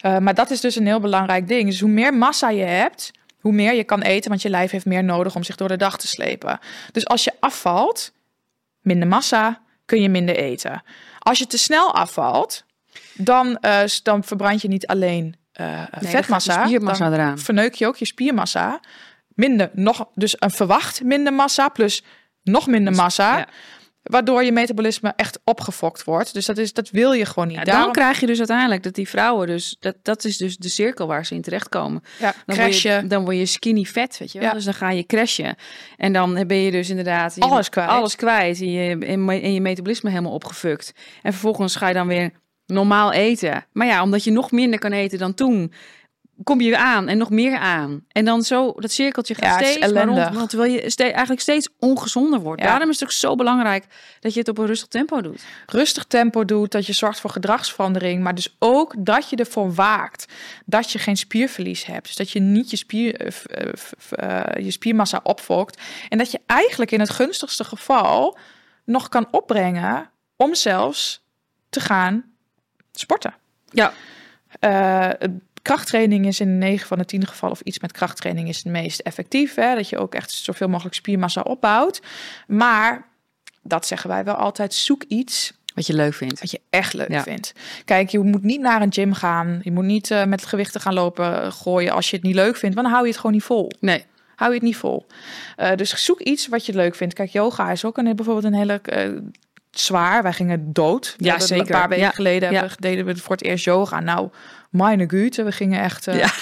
Eh, 0.00 0.18
maar 0.18 0.34
dat 0.34 0.50
is 0.50 0.60
dus 0.60 0.76
een 0.76 0.86
heel 0.86 1.00
belangrijk 1.00 1.48
ding. 1.48 1.68
Dus 1.70 1.80
hoe 1.80 1.90
meer 1.90 2.14
massa 2.14 2.50
je 2.50 2.64
hebt, 2.64 3.10
hoe 3.40 3.52
meer 3.52 3.74
je 3.74 3.84
kan 3.84 4.02
eten. 4.02 4.30
Want 4.30 4.42
je 4.42 4.50
lijf 4.50 4.70
heeft 4.70 4.86
meer 4.86 5.04
nodig 5.04 5.34
om 5.34 5.42
zich 5.42 5.56
door 5.56 5.68
de 5.68 5.76
dag 5.76 5.98
te 5.98 6.06
slepen. 6.06 6.58
Dus 6.92 7.06
als 7.06 7.24
je 7.24 7.32
afvalt, 7.40 8.12
minder 8.80 9.08
massa, 9.08 9.60
kun 9.84 10.02
je 10.02 10.08
minder 10.08 10.36
eten. 10.36 10.82
Als 11.18 11.38
je 11.38 11.46
te 11.46 11.58
snel 11.58 11.94
afvalt, 11.94 12.64
dan, 13.18 13.56
eh, 13.58 13.80
dan 14.02 14.24
verbrand 14.24 14.62
je 14.62 14.68
niet 14.68 14.86
alleen 14.86 15.22
nee, 15.52 15.66
dan 15.76 15.86
de 16.00 16.06
vetmassa. 16.08 16.64
spiermassa 16.66 17.04
dan 17.04 17.12
eraan. 17.18 17.38
verneuk 17.38 17.74
je 17.74 17.86
ook 17.86 17.96
je 17.96 18.04
spiermassa. 18.06 18.80
Minder, 19.34 19.70
nog, 19.72 20.08
dus 20.14 20.36
een 20.38 20.50
verwacht 20.50 21.02
minder 21.02 21.32
massa 21.32 21.68
plus 21.68 22.02
nog 22.42 22.66
minder 22.66 22.94
massa. 22.94 23.36
ja. 23.38 23.46
Waardoor 24.02 24.44
je 24.44 24.52
metabolisme 24.52 25.12
echt 25.16 25.38
opgefokt 25.44 26.04
wordt. 26.04 26.34
Dus 26.34 26.46
dat, 26.46 26.58
is, 26.58 26.72
dat 26.72 26.90
wil 26.90 27.12
je 27.12 27.24
gewoon 27.26 27.48
niet. 27.48 27.56
Ja, 27.56 27.64
Daarom 27.64 27.82
dan 27.84 27.92
krijg 27.92 28.20
je 28.20 28.26
dus 28.26 28.38
uiteindelijk 28.38 28.82
dat 28.82 28.94
die 28.94 29.08
vrouwen 29.08 29.46
dus 29.46 29.76
dat, 29.80 29.94
dat 30.02 30.24
is 30.24 30.36
dus 30.36 30.56
de 30.56 30.68
cirkel 30.68 31.06
waar 31.06 31.26
ze 31.26 31.34
in 31.34 31.42
terechtkomen. 31.42 32.02
ja, 32.18 32.34
Dan 32.46 32.56
word, 32.56 32.80
je. 32.80 33.02
dan 33.06 33.24
word 33.24 33.36
je 33.36 33.46
skinny 33.46 33.84
fat, 33.84 34.18
weet 34.18 34.32
je 34.32 34.38
wel. 34.38 34.48
Ja. 34.48 34.54
Dus 34.54 34.64
dan 34.64 34.74
ga 34.74 34.90
je 34.90 35.06
crashen. 35.06 35.56
En 35.96 36.12
dan 36.12 36.46
ben 36.46 36.56
je 36.56 36.70
dus 36.70 36.88
inderdaad... 36.90 37.34
je- 37.34 37.40
Alles 37.40 37.68
kwijt. 37.68 37.88
Alles 37.88 38.16
kwijt. 38.16 38.60
En 38.60 38.70
je, 38.70 38.98
en 39.42 39.52
je 39.54 39.60
metabolisme 39.60 40.10
helemaal 40.10 40.32
opgefukt. 40.32 40.92
En 41.22 41.32
vervolgens 41.32 41.76
ga 41.76 41.88
je 41.88 41.94
dan 41.94 42.06
weer 42.06 42.30
normaal 42.68 43.12
eten. 43.12 43.64
Maar 43.72 43.86
ja, 43.86 44.02
omdat 44.02 44.24
je 44.24 44.30
nog 44.30 44.50
minder 44.50 44.78
kan 44.78 44.92
eten 44.92 45.18
dan 45.18 45.34
toen... 45.34 45.72
kom 46.42 46.60
je 46.60 46.78
aan 46.78 47.08
en 47.08 47.18
nog 47.18 47.30
meer 47.30 47.56
aan. 47.58 48.04
En 48.08 48.24
dan 48.24 48.42
zo, 48.42 48.72
dat 48.76 48.90
cirkeltje 48.90 49.34
gaat 49.34 49.60
Ja, 49.60 49.66
steeds 49.66 49.92
maar 49.92 50.06
rond. 50.06 50.48
terwijl 50.48 50.72
je 50.72 50.90
ste- 50.90 51.02
eigenlijk 51.02 51.40
steeds 51.40 51.68
ongezonder 51.78 52.40
wordt. 52.40 52.62
Ja. 52.62 52.68
Daarom 52.68 52.88
is 52.88 53.00
het 53.00 53.04
ook 53.04 53.14
zo 53.14 53.34
belangrijk 53.34 53.84
dat 54.20 54.32
je 54.32 54.38
het 54.38 54.48
op 54.48 54.58
een 54.58 54.66
rustig 54.66 54.88
tempo 54.88 55.20
doet. 55.20 55.44
rustig 55.66 56.04
tempo 56.04 56.44
doet, 56.44 56.72
dat 56.72 56.86
je 56.86 56.92
zorgt 56.92 57.20
voor 57.20 57.30
gedragsverandering, 57.30 58.22
maar 58.22 58.34
dus 58.34 58.56
ook 58.58 58.94
dat 58.98 59.30
je 59.30 59.36
ervoor 59.36 59.74
waakt 59.74 60.32
dat 60.64 60.92
je 60.92 60.98
geen 60.98 61.16
spierverlies 61.16 61.84
hebt, 61.86 62.06
dus 62.06 62.16
dat 62.16 62.30
je 62.30 62.40
niet 62.40 62.70
je, 62.70 62.76
spier, 62.76 63.14
eh, 63.14 63.32
eh, 63.50 63.72
eh, 64.56 64.64
je 64.64 64.70
spiermassa 64.70 65.20
opfokt 65.22 65.80
en 66.08 66.18
dat 66.18 66.30
je 66.30 66.40
eigenlijk 66.46 66.90
in 66.90 67.00
het 67.00 67.10
gunstigste 67.10 67.64
geval 67.64 68.38
nog 68.84 69.08
kan 69.08 69.28
opbrengen 69.30 70.10
om 70.36 70.54
zelfs 70.54 71.26
te 71.70 71.80
gaan 71.80 72.24
sporten. 72.98 73.34
Ja. 73.70 73.92
Eh, 74.60 75.28
krachttraining 75.62 76.26
is 76.26 76.40
in 76.40 76.58
9 76.58 76.86
van 76.86 76.98
de 76.98 77.04
10 77.04 77.26
gevallen 77.26 77.54
of 77.54 77.62
iets 77.62 77.78
met 77.78 77.92
krachttraining 77.92 78.48
is 78.48 78.56
het 78.56 78.66
meest 78.72 79.00
effectief. 79.00 79.54
Hè? 79.54 79.74
Dat 79.74 79.88
je 79.88 79.98
ook 79.98 80.14
echt 80.14 80.30
zoveel 80.30 80.68
mogelijk 80.68 80.94
spiermassa 80.94 81.40
opbouwt. 81.40 82.00
Maar 82.46 83.06
dat 83.62 83.86
zeggen 83.86 84.10
wij 84.10 84.24
wel 84.24 84.34
altijd, 84.34 84.74
zoek 84.74 85.02
iets 85.08 85.52
Wat 85.74 85.86
je 85.86 85.94
leuk 85.94 86.14
vindt. 86.14 86.40
wat 86.40 86.50
je 86.50 86.60
echt 86.70 86.92
leuk 86.92 87.08
Ja. 87.10 87.22
vindt. 87.22 87.52
Kijk, 87.84 88.08
je 88.10 88.18
moet 88.18 88.42
niet 88.42 88.60
naar 88.60 88.82
een 88.82 88.92
gym 88.92 89.12
gaan. 89.14 89.60
Je 89.62 89.72
moet 89.72 89.84
niet 89.84 90.10
eh, 90.10 90.24
met 90.24 90.46
gewichten 90.46 90.80
gaan 90.80 90.94
lopen 90.94 91.52
gooien 91.52 91.92
als 91.92 92.10
je 92.10 92.16
het 92.16 92.24
niet 92.24 92.34
leuk 92.34 92.56
vindt. 92.56 92.74
Want 92.74 92.86
dan 92.86 92.94
hou 92.94 93.02
je 93.02 93.10
het 93.10 93.20
gewoon 93.20 93.32
niet 93.36 93.44
vol. 93.44 93.70
Nee. 93.80 94.04
Hou 94.36 94.50
je 94.50 94.56
het 94.56 94.66
niet 94.66 94.76
vol. 94.76 95.06
Eh, 95.56 95.76
dus 95.76 96.04
zoek 96.04 96.20
iets 96.20 96.46
wat 96.48 96.66
je 96.66 96.74
leuk 96.74 96.94
vindt. 96.94 97.14
Kijk, 97.14 97.30
yoga 97.30 97.70
is 97.70 97.84
ook 97.84 97.98
een, 97.98 98.16
bijvoorbeeld 98.16 98.44
een 98.44 98.54
hele 98.54 98.80
zwaar. 99.70 100.22
Wij 100.22 100.32
gingen 100.32 100.72
dood. 100.72 101.14
We 101.18 101.24
Ja, 101.24 101.28
hebben 101.30 101.46
zeker. 101.48 101.64
Een 101.66 101.80
paar 101.80 101.88
weken 101.88 102.04
Ja. 102.04 102.10
geleden 102.10 102.50
Ja. 102.52 102.58
hebben 102.58 102.76
we, 102.76 102.82
deden 102.82 103.04
we 103.04 103.16
voor 103.16 103.36
het 103.36 103.44
eerst 103.44 103.64
yoga. 103.64 104.00
Nou, 104.00 104.28
meine 104.70 105.04
Güte, 105.08 105.42
we 105.42 105.52
gingen 105.52 105.80
echt... 105.82 106.06
eh, 106.06 106.18
Ja. 106.18 106.30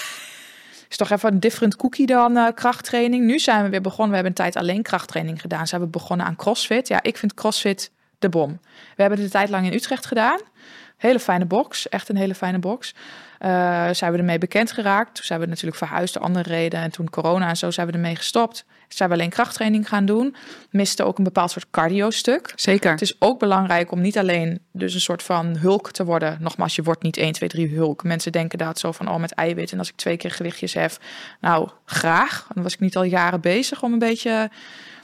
Is 0.89 0.97
toch 0.97 1.11
even 1.11 1.33
een 1.33 1.41
different 1.41 1.77
cookie 1.77 2.07
dan 2.07 2.37
eh, 2.37 2.47
krachttraining. 2.55 3.25
Nu 3.25 3.39
zijn 3.39 3.65
we 3.65 3.71
weer 3.71 3.81
begonnen. 3.81 4.09
We 4.09 4.15
hebben 4.15 4.33
een 4.33 4.53
tijd 4.53 4.57
alleen 4.65 4.83
krachttraining 4.83 5.41
gedaan. 5.41 5.67
Zijn 5.67 5.81
we 5.81 5.87
begonnen 5.87 6.27
aan 6.27 6.37
CrossFit. 6.37 6.89
Ja, 6.89 7.03
ik 7.03 7.17
vind 7.17 7.35
CrossFit 7.35 7.91
de 8.19 8.29
bom. 8.29 8.61
We 8.97 9.03
hebben 9.03 9.19
het 9.19 9.27
een 9.27 9.33
tijd 9.33 9.49
lang 9.49 9.67
in 9.67 9.73
Utrecht 9.73 10.07
gedaan. 10.07 10.39
Hele 10.97 11.21
fijne 11.21 11.45
box. 11.45 11.89
Echt 11.89 12.09
een 12.09 12.17
hele 12.17 12.35
fijne 12.35 12.59
box. 12.59 12.95
Eh, 13.39 13.89
zijn 13.93 14.13
we 14.13 14.19
ermee 14.19 14.39
bekend 14.39 14.73
geraakt. 14.73 15.15
Toen 15.15 15.25
zijn 15.25 15.41
we 15.41 15.47
natuurlijk 15.47 15.77
verhuisd 15.77 16.15
door 16.15 16.23
andere 16.23 16.49
redenen. 16.49 16.85
En 16.85 16.91
toen 16.91 17.11
corona 17.11 17.49
en 17.49 17.57
zo 17.57 17.71
zijn 17.71 17.87
we 17.87 17.93
ermee 17.93 18.17
gestopt. 18.17 18.65
Zijn 18.89 19.09
we 19.09 19.15
alleen 19.15 19.31
krachttraining 19.31 19.89
gaan 19.89 20.07
doen. 20.07 20.37
Miste 20.71 21.05
ook 21.05 21.19
een 21.19 21.25
bepaald 21.25 21.51
soort 21.51 21.71
cardio 21.71 22.11
stuk. 22.11 22.53
Zeker. 22.55 22.91
Het 22.91 23.03
is 23.03 23.17
ook 23.19 23.39
belangrijk 23.39 23.93
om 23.93 24.01
niet 24.01 24.19
alleen 24.19 24.61
dus 24.73 24.95
een 24.95 25.01
soort 25.01 25.23
van 25.23 25.57
hulk 25.57 25.91
te 25.91 26.05
worden. 26.05 26.37
Nogmaals, 26.41 26.75
je 26.75 26.83
wordt 26.83 27.03
niet 27.03 27.17
1, 27.17 27.33
2, 27.33 27.49
3 27.49 27.75
hulk. 27.75 28.03
Mensen 28.03 28.33
denken 28.33 28.59
dat 28.59 28.79
zo 28.79 28.93
van, 28.93 29.09
oh, 29.09 29.17
met 29.17 29.33
eiwit. 29.33 29.73
En 29.73 29.79
als 29.79 29.89
ik 29.89 29.97
twee 29.97 30.17
keer 30.17 30.31
gewichtjes 30.31 30.75
hef, 30.75 30.99
nou, 31.41 31.69
graag. 31.85 32.47
Dan 32.55 32.63
was 32.63 32.73
ik 32.73 32.81
niet 32.81 32.97
al 32.97 33.03
jaren 33.03 33.41
bezig 33.41 33.83
om 33.83 33.93
een 33.93 33.99
beetje, 33.99 34.31
een 34.31 34.51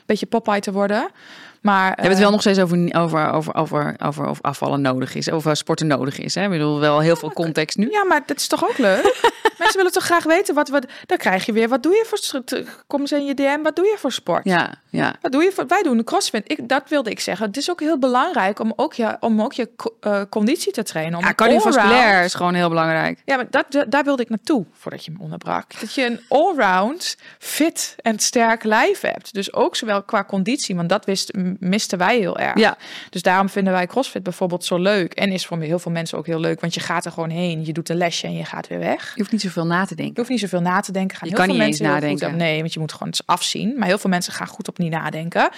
beetje 0.06 0.26
Popeye 0.26 0.60
te 0.60 0.72
worden. 0.72 1.10
Maar, 1.62 1.88
We 1.88 1.94
hebben 1.94 2.10
het 2.10 2.18
wel 2.18 2.30
nog 2.30 2.40
steeds 2.40 2.58
over, 2.58 2.94
over, 2.94 3.32
over, 3.32 3.54
over, 3.54 3.96
over 3.98 4.28
of 4.28 4.38
afvallen 4.40 4.80
nodig 4.80 5.14
is. 5.14 5.30
Of 5.30 5.46
eh, 5.46 5.52
sporten 5.54 5.86
nodig 5.86 6.18
is. 6.18 6.34
Hè? 6.34 6.42
Ik 6.44 6.50
bedoel, 6.50 6.80
wel 6.80 7.00
heel 7.00 7.16
veel 7.16 7.32
context 7.32 7.76
nu. 7.76 7.90
Ja, 7.90 8.04
maar 8.04 8.22
dat 8.26 8.36
is 8.36 8.46
toch 8.46 8.64
ook 8.64 8.78
leuk? 8.78 9.02
Mensen 9.58 9.76
willen 9.76 9.92
toch 9.92 10.04
graag 10.04 10.24
weten 10.24 10.54
wat 10.54 10.68
we... 10.68 10.82
Dan 11.06 11.18
krijg 11.18 11.46
je 11.46 11.52
weer, 11.52 11.68
wat 11.68 11.82
doe 11.82 11.92
je 11.92 12.04
voor... 12.08 12.42
Kom 12.86 13.00
eens 13.00 13.12
in 13.12 13.24
je 13.24 13.34
DM, 13.34 13.62
wat 13.62 13.76
doe 13.76 13.84
je 13.84 13.96
voor 13.98 14.12
sport? 14.12 14.44
Ja, 14.44 14.74
ja. 14.90 15.14
Wat 15.20 15.32
doe 15.32 15.42
je 15.42 15.52
voor, 15.52 15.66
wij 15.66 15.82
doen 15.82 15.96
de 15.96 16.04
crossfit. 16.04 16.42
Ik, 16.46 16.68
dat 16.68 16.88
wilde 16.88 17.10
ik 17.10 17.20
zeggen. 17.20 17.46
Het 17.46 17.56
is 17.56 17.70
ook 17.70 17.80
heel 17.80 17.98
belangrijk 17.98 18.58
om 18.58 18.72
ook 18.76 18.94
je, 18.94 19.16
om 19.20 19.42
ook 19.42 19.52
je 19.52 19.70
eh, 20.00 20.22
conditie 20.30 20.72
te 20.72 20.82
trainen. 20.82 21.18
Om 21.18 21.24
ja 21.24 21.34
cardiovasculair 21.34 22.24
is 22.24 22.34
gewoon 22.34 22.54
heel 22.54 22.68
belangrijk. 22.68 23.22
Ja, 23.24 23.36
maar 23.36 23.46
dat, 23.50 23.84
daar 23.88 24.04
wilde 24.04 24.22
ik 24.22 24.28
naartoe 24.28 24.64
voordat 24.72 25.04
je 25.04 25.10
me 25.10 25.18
onderbrak. 25.20 25.80
Dat 25.80 25.94
je 25.94 26.04
een 26.04 26.20
allround 26.28 27.16
fit 27.38 27.94
en 28.00 28.18
sterk 28.18 28.64
lijf 28.64 29.00
hebt. 29.00 29.34
Dus 29.34 29.52
ook 29.52 29.76
zowel 29.76 30.02
qua 30.02 30.24
conditie, 30.24 30.76
want 30.76 30.88
dat 30.88 31.04
wist, 31.04 31.32
misten 31.60 31.98
wij 31.98 32.18
heel 32.18 32.38
erg. 32.38 32.58
Ja. 32.58 32.76
Dus 33.10 33.22
daarom 33.22 33.48
vinden 33.48 33.72
wij 33.72 33.86
CrossFit 33.86 34.22
bijvoorbeeld 34.22 34.64
zo 34.64 34.78
leuk. 34.78 35.12
En 35.12 35.32
is 35.32 35.46
voor 35.46 35.60
heel 35.60 35.78
veel 35.78 35.92
mensen 35.92 36.18
ook 36.18 36.26
heel 36.26 36.40
leuk, 36.40 36.60
want 36.60 36.74
je 36.74 36.80
gaat 36.80 37.04
er 37.04 37.12
gewoon 37.12 37.30
heen. 37.30 37.64
Je 37.64 37.72
doet 37.72 37.88
een 37.88 37.96
lesje 37.96 38.26
en 38.26 38.36
je 38.36 38.44
gaat 38.44 38.68
weer 38.68 38.78
weg. 38.78 39.12
Je 39.14 39.20
hoeft 39.20 39.32
niet 39.32 39.40
zoveel 39.40 39.66
na 39.66 39.82
te 39.84 39.88
Je 39.90 39.96
denken. 39.96 40.16
hoeft 40.16 40.28
niet 40.28 40.40
zoveel 40.40 40.60
na 40.60 40.80
te 40.80 40.92
denken. 40.92 41.16
Gaan 41.16 41.28
Je 41.28 41.34
heel 41.34 41.44
kan 41.44 41.54
veel 41.54 41.64
niet 41.64 41.72
eens 41.72 41.80
mensen 41.80 42.00
goed 42.02 42.08
nadenken. 42.10 42.28
op- 42.40 42.46
nee, 42.48 42.60
want 42.60 42.72
je 42.72 42.80
moet 42.80 42.92
gewoon 42.92 43.08
eens 43.08 43.26
afzien. 43.26 43.78
Maar 43.78 43.88
heel 43.88 43.98
veel 43.98 44.10
mensen 44.10 44.32
gaan 44.32 44.46
goed 44.46 44.68
op 44.68 44.78
niet 44.78 44.90
nadenken. 44.90 45.50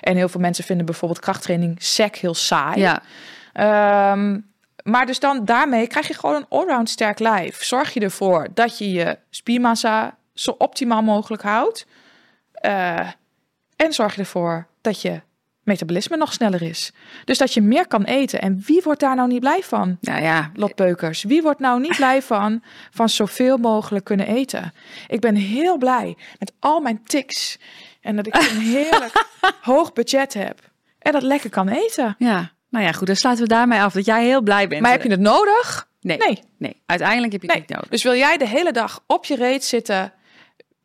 En 0.00 0.16
heel 0.16 0.28
veel 0.28 0.40
mensen 0.40 0.64
vinden 0.64 0.86
bijvoorbeeld 0.86 1.20
krachttraining 1.20 1.74
sec 1.78 2.16
heel 2.16 2.34
saai. 2.34 2.80
Ja, 2.80 3.02
Ehm, 3.52 4.38
maar 4.82 5.06
dus 5.06 5.20
dan 5.20 5.44
daarmee 5.44 5.86
krijg 5.86 6.08
je 6.08 6.14
gewoon 6.14 6.34
een 6.36 6.46
allround 6.48 6.90
sterk 6.90 7.18
lijf. 7.18 7.64
Zorg 7.64 7.94
je 7.94 8.00
ervoor 8.00 8.48
dat 8.54 8.78
je 8.78 8.92
je 8.92 9.18
spiermassa 9.30 10.16
zo 10.34 10.54
optimaal 10.58 11.02
mogelijk 11.02 11.42
houdt. 11.42 11.86
Eh, 12.52 13.08
en 13.76 13.92
zorg 13.92 14.14
je 14.14 14.20
ervoor 14.20 14.66
dat 14.80 15.00
je 15.02 15.20
metabolisme 15.66 16.16
nog 16.16 16.32
sneller 16.32 16.62
is. 16.62 16.92
Dus 17.24 17.38
dat 17.38 17.54
je 17.54 17.60
meer 17.60 17.86
kan 17.86 18.04
eten. 18.04 18.40
En 18.40 18.62
wie 18.66 18.80
wordt 18.84 19.00
daar 19.00 19.16
nou 19.16 19.28
niet 19.28 19.40
blij 19.40 19.62
van? 19.62 19.96
nou 20.00 20.22
ja. 20.22 20.50
Lot 20.54 20.74
Beukers. 20.74 21.22
Wie 21.22 21.42
wordt 21.42 21.60
nou 21.60 21.80
niet 21.80 21.96
blij 21.96 22.22
van, 22.22 22.62
van 22.90 23.08
zoveel 23.08 23.56
mogelijk 23.56 24.04
kunnen 24.04 24.26
eten? 24.26 24.72
Ik 25.08 25.20
ben 25.20 25.34
heel 25.34 25.76
blij 25.78 26.16
met 26.38 26.52
al 26.58 26.80
mijn 26.80 27.02
tics. 27.04 27.58
En 28.00 28.16
dat 28.16 28.26
ik 28.26 28.34
een 28.34 28.60
heerlijk 28.76 29.24
hoog 29.60 29.92
budget 29.92 30.34
heb. 30.34 30.60
En 30.98 31.12
dat 31.12 31.22
lekker 31.22 31.50
kan 31.50 31.68
eten. 31.68 32.14
Ja, 32.18 32.50
nou 32.70 32.84
ja, 32.84 32.92
goed. 32.92 33.06
Dan 33.06 33.16
sluiten 33.16 33.44
we 33.44 33.50
daarmee 33.54 33.80
af 33.80 33.92
dat 33.92 34.04
jij 34.04 34.24
heel 34.24 34.42
blij 34.42 34.68
bent. 34.68 34.82
Maar 34.82 34.90
heb 34.90 35.02
je 35.02 35.10
het 35.10 35.20
nodig? 35.20 35.88
Nee, 36.00 36.16
Nee. 36.18 36.42
nee. 36.58 36.82
Uiteindelijk 36.86 37.32
heb 37.32 37.42
je 37.42 37.46
het 37.46 37.56
Nee. 37.56 37.66
niet 37.66 37.76
nodig. 37.76 37.90
Dus 37.90 38.02
wil 38.02 38.14
jij 38.14 38.36
de 38.36 38.48
hele 38.48 38.72
dag 38.72 39.02
op 39.06 39.24
je 39.24 39.36
reet 39.36 39.64
zitten 39.64 40.12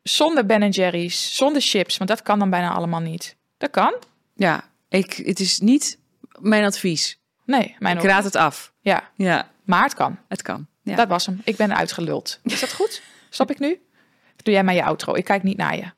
zonder 0.03 0.45
Ben 0.45 0.69
Jerry's, 0.69 1.35
zonder 1.35 1.61
chips, 1.61 1.97
want 1.97 2.09
dat 2.09 2.21
kan 2.21 2.39
dan 2.39 2.49
bijna 2.49 2.71
allemaal 2.73 2.99
niet. 2.99 3.35
Dat 3.57 3.69
kan? 3.69 3.93
Ja, 4.35 4.63
ik, 4.99 5.13
het 5.13 5.39
is 5.39 5.59
niet 5.59 5.99
mijn 6.39 6.63
advies. 6.63 7.19
Nee, 7.45 7.75
mijn 7.79 7.97
Ik 7.97 8.03
raad 8.03 8.23
het 8.23 8.35
af. 8.35 8.73
Ja, 8.81 9.09
Ja, 9.15 9.49
maar 9.65 9.83
het 9.83 9.93
kan. 9.93 10.19
het 10.27 10.41
kan. 10.41 10.67
Ja. 10.83 10.95
Dat 10.95 11.07
was 11.07 11.25
hem. 11.25 11.41
Ik 11.43 11.55
ben 11.55 11.75
uitgeluld. 11.75 12.39
Is 12.43 12.59
dat 12.59 12.73
goed? 12.73 13.01
Stop 13.29 13.51
ik 13.51 13.59
nu? 13.59 13.79
Doe 14.35 14.53
jij 14.53 14.63
maar 14.63 14.73
je 14.73 14.83
outro. 14.83 15.13
Ik 15.13 15.23
kijk 15.23 15.43
niet 15.43 15.57
naar 15.57 15.75
je. 15.75 15.91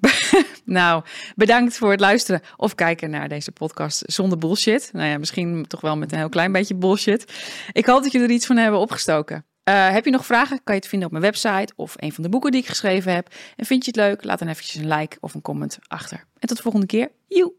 Nou, 0.64 1.04
bedankt 1.34 1.76
voor 1.76 1.90
het 1.90 2.00
luisteren 2.00 2.40
of 2.56 2.74
kijken 2.74 3.10
naar 3.10 3.28
deze 3.28 3.52
podcast 3.52 4.02
zonder 4.06 4.38
bullshit. 4.38 4.90
Nou 4.92 5.06
ja, 5.06 5.18
misschien 5.18 5.66
toch 5.66 5.80
wel 5.80 5.96
met 5.96 6.12
een 6.12 6.18
heel 6.18 6.28
klein 6.28 6.52
beetje 6.52 6.74
bullshit. 6.74 7.32
Ik 7.72 7.86
hoop 7.86 8.02
dat 8.02 8.12
jullie 8.12 8.28
er 8.28 8.34
iets 8.34 8.46
van 8.46 8.56
hebben 8.56 8.80
opgestoken. 8.80 9.44
Uh, 9.68 9.90
heb 9.90 10.04
je 10.04 10.10
nog 10.10 10.26
vragen? 10.26 10.60
Kan 10.64 10.74
je 10.74 10.80
het 10.80 10.88
vinden 10.88 11.06
op 11.06 11.12
mijn 11.12 11.24
website 11.24 11.72
of 11.76 11.94
een 11.96 12.12
van 12.12 12.22
de 12.22 12.28
boeken 12.28 12.50
die 12.50 12.60
ik 12.60 12.66
geschreven 12.68 13.14
heb. 13.14 13.34
En 13.56 13.66
vind 13.66 13.84
je 13.84 13.90
het 13.90 14.00
leuk? 14.00 14.24
Laat 14.24 14.38
dan 14.38 14.48
eventjes 14.48 14.82
een 14.82 14.88
like 14.88 15.16
of 15.20 15.34
een 15.34 15.42
comment 15.42 15.78
achter. 15.86 16.24
En 16.38 16.48
tot 16.48 16.56
de 16.56 16.62
volgende 16.62 16.86
keer. 16.86 17.10
Joe! 17.28 17.52